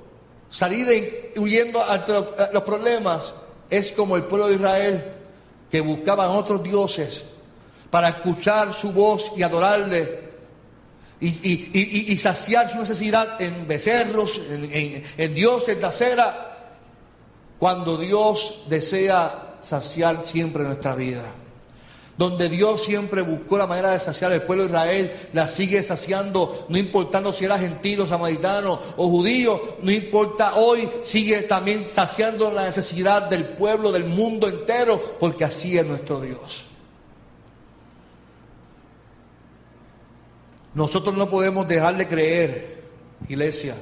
salir 0.50 1.32
huyendo 1.36 1.82
ante 1.84 2.12
los 2.52 2.62
problemas, 2.64 3.34
es 3.70 3.92
como 3.92 4.16
el 4.16 4.24
pueblo 4.24 4.48
de 4.48 4.54
Israel 4.54 5.12
que 5.70 5.80
buscaban 5.80 6.30
otros 6.30 6.62
dioses 6.62 7.31
para 7.92 8.08
escuchar 8.08 8.72
su 8.72 8.90
voz 8.90 9.32
y 9.36 9.42
adorarle 9.42 10.32
y, 11.20 12.16
saciar 12.16 12.72
su 12.72 12.78
necesidad 12.78 13.38
en 13.38 13.68
becerros, 13.68 14.40
en, 14.50 15.04
en 15.18 15.34
dioses 15.34 15.78
de 15.78 15.86
acera, 15.86 16.78
cuando 17.58 17.98
Dios 17.98 18.62
desea 18.66 19.56
saciar 19.60 20.22
siempre 20.24 20.64
nuestra 20.64 20.94
vida 20.96 21.22
donde 22.16 22.48
Dios 22.48 22.84
siempre 22.84 23.22
buscó 23.22 23.58
la 23.58 23.66
manera 23.66 23.90
de 23.90 23.98
saciar 23.98 24.32
al 24.32 24.42
pueblo 24.42 24.64
de 24.64 24.68
Israel, 24.68 25.28
la 25.32 25.48
sigue 25.48 25.82
saciando, 25.82 26.66
no 26.68 26.78
importando 26.78 27.32
si 27.32 27.44
era 27.44 27.58
gentil, 27.58 28.06
samaritano 28.06 28.78
o 28.96 29.08
judío, 29.08 29.76
no 29.82 29.90
importa 29.90 30.54
hoy, 30.54 30.88
sigue 31.02 31.42
también 31.42 31.88
saciando 31.88 32.52
la 32.52 32.64
necesidad 32.64 33.22
del 33.22 33.44
pueblo, 33.44 33.90
del 33.90 34.04
mundo 34.04 34.48
entero, 34.48 35.16
porque 35.18 35.44
así 35.44 35.76
es 35.76 35.86
nuestro 35.86 36.20
Dios. 36.20 36.71
Nosotros 40.74 41.14
no 41.14 41.28
podemos 41.28 41.68
dejar 41.68 41.96
de 41.96 42.08
creer, 42.08 42.82
iglesia. 43.28 43.74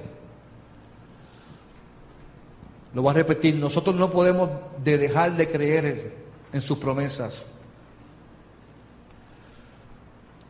Lo 2.93 3.03
voy 3.03 3.11
a 3.13 3.15
repetir, 3.15 3.55
nosotros 3.55 3.95
no 3.95 4.11
podemos 4.11 4.51
dejar 4.83 5.37
de 5.37 5.49
creer 5.49 6.15
en 6.53 6.61
sus 6.61 6.79
promesas. 6.79 7.45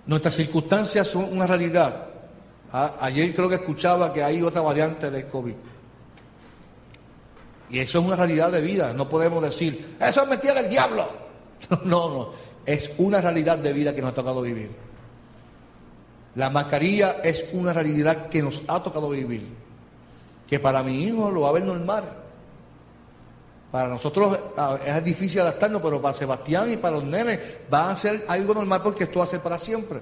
Nuestras 0.07 0.35
circunstancias 0.35 1.07
son 1.07 1.31
una 1.31 1.46
realidad. 1.46 2.07
Ah, 2.72 2.94
ayer 3.00 3.35
creo 3.35 3.48
que 3.48 3.57
escuchaba 3.57 4.12
que 4.12 4.22
hay 4.22 4.42
otra 4.42 4.62
variante 4.62 5.11
del 5.11 5.26
COVID. 5.26 5.55
Y 7.68 7.79
eso 7.79 7.98
es 7.98 8.05
una 8.05 8.16
realidad 8.16 8.50
de 8.50 8.62
vida. 8.62 8.92
No 8.94 9.09
podemos 9.09 9.42
decir, 9.42 9.96
eso 10.00 10.22
es 10.22 10.29
mentira 10.29 10.55
del 10.55 10.70
diablo. 10.70 11.09
No, 11.85 12.09
no. 12.09 12.33
Es 12.64 12.90
una 12.98 13.20
realidad 13.20 13.59
de 13.59 13.72
vida 13.72 13.94
que 13.94 14.00
nos 14.00 14.12
ha 14.12 14.14
tocado 14.14 14.40
vivir. 14.40 14.70
La 16.35 16.51
mascarilla 16.51 17.16
es 17.23 17.47
una 17.53 17.73
realidad 17.73 18.29
que 18.29 18.43
nos 18.43 18.62
ha 18.69 18.83
tocado 18.83 19.11
vivir. 19.11 19.49
Que 20.47 20.61
para 20.61 20.83
mi 20.83 21.05
hijo 21.05 21.31
lo 21.31 21.43
va 21.43 21.51
a 21.51 21.53
ver 21.53 21.64
normal. 21.64 22.05
Para 23.71 23.88
nosotros 23.88 24.38
es 24.85 25.05
difícil 25.05 25.40
adaptarnos, 25.40 25.81
pero 25.81 26.03
para 26.03 26.14
Sebastián 26.14 26.71
y 26.73 26.77
para 26.77 26.97
los 26.97 27.05
nenes 27.05 27.38
va 27.73 27.90
a 27.90 27.97
ser 27.97 28.25
algo 28.29 28.55
normal 28.55 28.83
porque 28.83 29.05
esto 29.05 29.21
va 29.21 29.25
a 29.25 29.29
ser 29.29 29.40
para 29.40 29.59
siempre. 29.59 30.01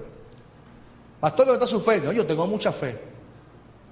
Pastor, 1.19 1.45
¿dónde 1.47 1.63
está 1.63 1.67
su 1.67 1.81
fe? 1.81 2.01
Yo 2.15 2.25
tengo 2.25 2.47
mucha 2.47 2.71
fe. 2.71 2.97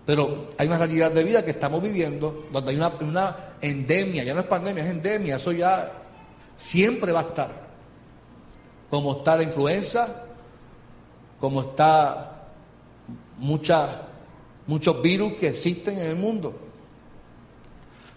Pero 0.06 0.52
hay 0.58 0.68
una 0.68 0.78
realidad 0.78 1.12
de 1.12 1.24
vida 1.24 1.44
que 1.44 1.52
estamos 1.52 1.82
viviendo, 1.82 2.48
donde 2.52 2.72
hay 2.72 2.80
una 3.02 3.36
endemia, 3.62 4.24
ya 4.24 4.34
no 4.34 4.40
es 4.40 4.48
pandemia, 4.48 4.86
es 4.86 4.90
endemia, 4.90 5.36
eso 5.36 5.52
ya 5.52 5.92
siempre 6.56 7.12
va 7.12 7.20
a 7.20 7.24
estar. 7.24 7.68
Como 8.90 9.18
está 9.18 9.36
la 9.36 9.44
influenza, 9.44 10.27
como 11.40 11.62
está 11.62 12.48
muchos 13.38 15.02
virus 15.02 15.34
que 15.34 15.50
existen 15.50 16.00
en 16.00 16.08
el 16.08 16.16
mundo. 16.16 16.68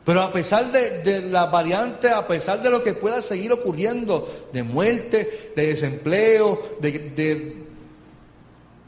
Pero 0.05 0.23
a 0.23 0.33
pesar 0.33 0.73
de, 0.73 1.23
la 1.23 1.47
variante, 1.47 2.11
a 2.11 2.27
pesar 2.27 2.63
de 2.63 2.71
lo 2.71 2.83
que 2.83 2.95
pueda 2.95 3.23
seguir 3.23 3.53
ocurriendo, 3.53 4.49
de 4.53 4.63
muerte, 4.63 5.53
de 5.55 5.67
desempleo, 5.67 6.77
de, 6.81 7.57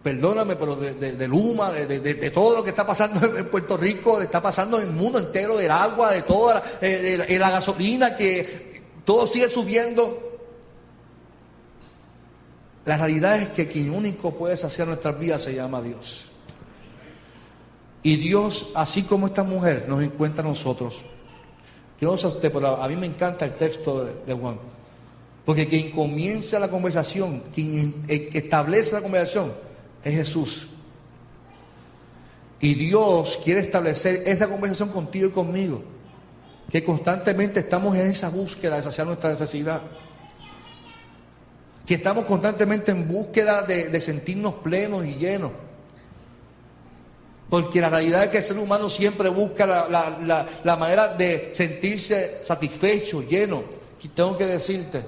perdóname, 0.02 0.56
pero 0.56 0.74
de, 0.74 1.28
Luma, 1.28 1.70
de, 1.70 2.30
todo 2.30 2.56
lo 2.56 2.64
que 2.64 2.70
está 2.70 2.86
pasando 2.86 3.24
en 3.36 3.48
Puerto 3.48 3.76
Rico, 3.76 4.20
está 4.20 4.42
pasando 4.42 4.80
en 4.80 4.88
el 4.88 4.94
mundo 4.94 5.18
entero, 5.18 5.58
del 5.58 5.70
agua, 5.70 6.12
de 6.12 6.22
toda 6.22 6.54
la, 6.54 6.62
eh, 6.80 7.36
la 7.38 7.50
gasolina, 7.50 8.16
que 8.16 8.82
todo 9.04 9.26
sigue 9.26 9.48
subiendo. 9.48 10.31
La 12.84 12.96
realidad 12.96 13.38
es 13.38 13.48
que 13.50 13.68
quien 13.68 13.90
único 13.90 14.32
puede 14.32 14.56
saciar 14.56 14.88
nuestras 14.88 15.18
vidas 15.18 15.42
se 15.42 15.54
llama 15.54 15.80
Dios. 15.80 16.32
Y 18.02 18.16
Dios, 18.16 18.70
así 18.74 19.02
como 19.02 19.28
esta 19.28 19.44
mujer, 19.44 19.86
nos 19.88 20.02
encuentra 20.02 20.42
a 20.44 20.48
nosotros. 20.48 20.96
Yo 22.00 22.10
no 22.10 22.18
sé 22.18 22.26
usted, 22.26 22.52
pero 22.52 22.82
a 22.82 22.88
mí 22.88 22.96
me 22.96 23.06
encanta 23.06 23.44
el 23.44 23.54
texto 23.54 24.04
de, 24.04 24.34
Juan. 24.34 24.58
Porque 25.44 25.68
quien 25.68 25.92
comienza 25.92 26.58
la 26.58 26.68
conversación, 26.68 27.44
quien 27.54 28.04
establece 28.08 28.94
la 28.94 29.02
conversación, 29.02 29.52
es 30.02 30.14
Jesús. 30.14 30.68
Y 32.58 32.74
Dios 32.74 33.40
quiere 33.44 33.60
establecer 33.60 34.24
esa 34.26 34.48
conversación 34.48 34.88
contigo 34.88 35.28
y 35.28 35.30
conmigo. 35.30 35.82
Que 36.70 36.82
constantemente 36.82 37.60
estamos 37.60 37.96
en 37.96 38.08
esa 38.08 38.30
búsqueda 38.30 38.76
de 38.76 38.82
saciar 38.82 39.06
nuestra 39.06 39.30
necesidad. 39.30 39.82
Que 41.86 41.94
estamos 41.94 42.24
constantemente 42.24 42.92
en 42.92 43.08
búsqueda 43.08 43.62
de 43.62 44.00
sentirnos 44.00 44.54
plenos 44.54 45.04
y 45.04 45.14
llenos. 45.14 45.50
Porque 47.52 47.82
la 47.82 47.90
realidad 47.90 48.24
es 48.24 48.30
que 48.30 48.38
el 48.38 48.44
ser 48.44 48.56
humano 48.56 48.88
siempre 48.88 49.28
busca 49.28 49.66
la, 49.66 50.76
manera 50.78 51.08
de 51.08 51.50
sentirse 51.52 52.38
satisfecho, 52.42 53.20
lleno. 53.20 53.62
Y 54.02 54.08
tengo 54.08 54.38
que 54.38 54.46
decirte 54.46 55.04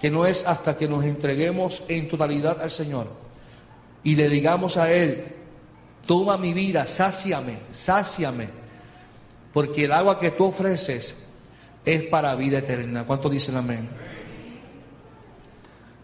que 0.00 0.10
no 0.10 0.24
es 0.24 0.46
hasta 0.46 0.78
que 0.78 0.88
nos 0.88 1.04
entreguemos 1.04 1.82
en 1.86 2.08
totalidad 2.08 2.62
al 2.62 2.70
Señor 2.70 3.08
y 4.02 4.16
le 4.16 4.30
digamos 4.30 4.78
a 4.78 4.90
Él, 4.90 5.26
toma 6.06 6.38
mi 6.38 6.54
vida, 6.54 6.86
sáciame, 6.86 7.58
sáciame, 7.70 8.48
porque 9.52 9.84
el 9.84 9.92
agua 9.92 10.18
que 10.18 10.30
tú 10.30 10.46
ofreces 10.46 11.14
es 11.84 12.02
para 12.04 12.34
vida 12.34 12.60
eterna. 12.60 13.04
¿Cuánto 13.04 13.28
dicen 13.28 13.58
amén? 13.58 13.90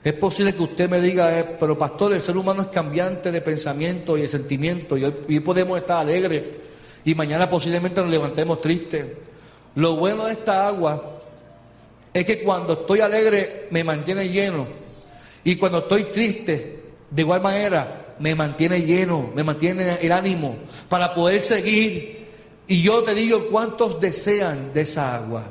Es 0.02 0.14
posible 0.14 0.54
que 0.54 0.62
usted 0.62 0.88
me 0.88 1.00
diga, 1.00 1.38
eh, 1.38 1.56
pero 1.60 1.78
pastor, 1.78 2.14
el 2.14 2.20
ser 2.20 2.36
humano 2.36 2.62
es 2.62 2.68
cambiante 2.68 3.30
de 3.30 3.42
pensamiento 3.42 4.16
y 4.16 4.22
de 4.22 4.28
sentimiento, 4.28 4.96
y 4.96 5.04
hoy, 5.04 5.40
podemos 5.40 5.78
estar 5.78 5.98
alegres 5.98 6.42
y 7.04 7.14
mañana 7.14 7.48
posiblemente 7.48 8.00
nos 8.00 8.10
levantemos 8.10 8.60
tristes. 8.60 9.04
Lo 9.74 9.96
bueno 9.96 10.24
de 10.24 10.32
esta 10.32 10.66
agua 10.66 11.20
es 12.14 12.24
que 12.24 12.42
cuando 12.42 12.72
estoy 12.72 13.00
alegre 13.00 13.68
me 13.70 13.84
mantiene 13.84 14.28
lleno, 14.28 14.66
y 15.44 15.56
cuando 15.56 15.78
estoy 15.78 16.04
triste, 16.04 16.82
de 17.10 17.22
igual 17.22 17.42
manera, 17.42 18.14
me 18.18 18.34
mantiene 18.34 18.82
lleno, 18.82 19.30
me 19.34 19.42
mantiene 19.42 19.98
el 20.00 20.12
ánimo 20.12 20.56
para 20.88 21.14
poder 21.14 21.40
seguir. 21.40 22.28
Y 22.66 22.82
yo 22.82 23.02
te 23.02 23.14
digo, 23.14 23.48
¿cuántos 23.50 24.00
desean 24.00 24.72
de 24.72 24.82
esa 24.82 25.16
agua? 25.16 25.44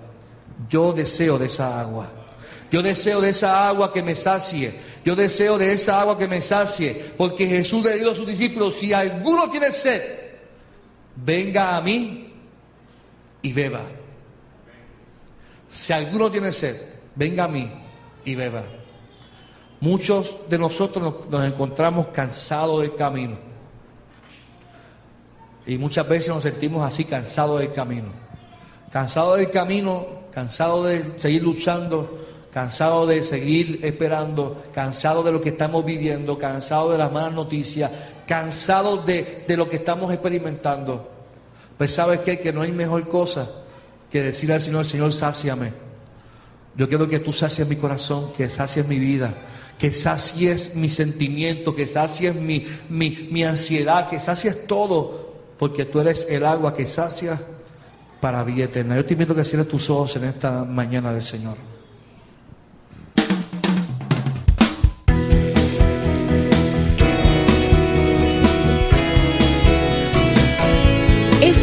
Yo 0.70 0.94
deseo 0.94 1.38
de 1.38 1.48
esa 1.48 1.82
agua. 1.82 2.18
Yo 2.71 2.84
deseo 2.84 3.19
de 3.19 3.29
esa 3.29 3.67
agua 3.67 3.91
que 3.91 4.03
me 4.03 4.15
sacie. 4.15 4.79
Yo 5.03 5.15
deseo 5.15 5.58
de 5.58 5.73
esa 5.73 6.01
agua 6.01 6.17
que 6.17 6.27
me 6.27 6.41
sacie. 6.41 7.13
Porque 7.17 7.47
Jesús 7.47 7.84
le 7.84 7.95
dijo 7.95 8.12
a 8.12 8.15
sus 8.15 8.27
discípulos, 8.27 8.75
si 8.75 8.93
alguno 8.93 9.49
tiene 9.49 9.71
sed, 9.71 10.01
venga 11.15 11.75
a 11.75 11.82
mí 11.82 12.32
y 13.41 13.53
beba. 13.53 13.82
Si 15.69 15.93
alguno 15.93 16.29
tiene 16.29 16.51
sed, 16.51 16.79
venga 17.15 17.45
a 17.45 17.47
mí 17.47 17.71
y 18.25 18.36
beba. 18.36 18.63
Muchos 19.82 20.41
de 20.49 20.60
nosotros 20.60 21.27
nos, 21.29 21.45
encontramos 21.45 22.08
cansados 22.08 22.82
del 22.82 22.95
camino. 22.95 23.38
Y 25.65 25.77
muchas 25.77 26.08
veces 26.08 26.29
nos 26.29 26.43
sentimos 26.43 26.86
así 26.86 27.05
cansados 27.05 27.60
del 27.60 27.71
camino. 27.71 28.08
Cansados 28.91 29.38
del 29.38 29.49
camino, 29.49 30.05
cansados 30.32 30.88
de 30.88 31.19
seguir 31.19 31.43
luchando 31.43 32.18
cansado 32.52 33.06
de 33.06 33.24
seguir 33.24 33.80
esperando, 33.84 34.64
cansado 34.74 35.24
de 35.24 35.32
lo 35.32 35.42
que 35.42 35.50
estamos 35.50 35.86
viviendo, 35.86 36.38
cansado 36.38 36.92
de 36.92 36.98
las 36.98 37.12
malas 37.12 37.34
noticias, 37.34 37.92
cansado 38.28 38.98
de, 38.98 39.46
de 39.48 39.58
lo 39.58 39.70
que 39.70 39.78
estamos 39.78 40.12
experimentando. 40.12 41.10
Pues 41.78 41.94
sabes 41.94 42.20
qué, 42.20 42.40
que 42.40 42.52
no 42.52 42.62
hay 42.62 42.72
mejor 42.72 43.08
cosa 43.08 43.50
que 44.12 44.24
decirle 44.24 44.56
al 44.56 44.62
Señor, 44.62 44.86
Señor, 44.86 45.14
sáciame. 45.14 45.72
Yo 46.76 46.88
quiero 46.88 47.08
que 47.08 47.20
tú 47.20 47.32
sacies 47.32 47.68
mi 47.68 47.76
corazón, 47.76 48.34
que 48.34 48.50
sacies 48.50 48.88
mi 48.88 48.98
vida, 48.98 49.34
que 49.78 49.94
sacies 49.94 50.76
mi 50.76 50.90
sentimiento, 50.90 51.76
que 51.76 51.88
sacies 51.88 52.36
mi, 52.36 52.66
mi, 52.90 53.30
mi 53.32 53.44
ansiedad, 53.44 54.10
que 54.10 54.20
sacies 54.20 54.66
todo, 54.66 55.36
porque 55.58 55.86
tú 55.86 56.00
eres 56.00 56.26
el 56.30 56.46
agua 56.46 56.74
que 56.74 56.88
sacia 56.88 57.40
para 58.20 58.44
vida 58.44 58.66
eterna. 58.66 58.96
Yo 58.96 59.06
te 59.06 59.14
invito 59.14 59.34
a 59.34 59.36
que 59.36 59.46
cierres 59.46 59.68
tus 59.68 59.90
ojos 59.90 60.16
en 60.16 60.26
esta 60.26 60.66
mañana 60.66 61.14
del 61.14 61.22
Señor. 61.22 61.79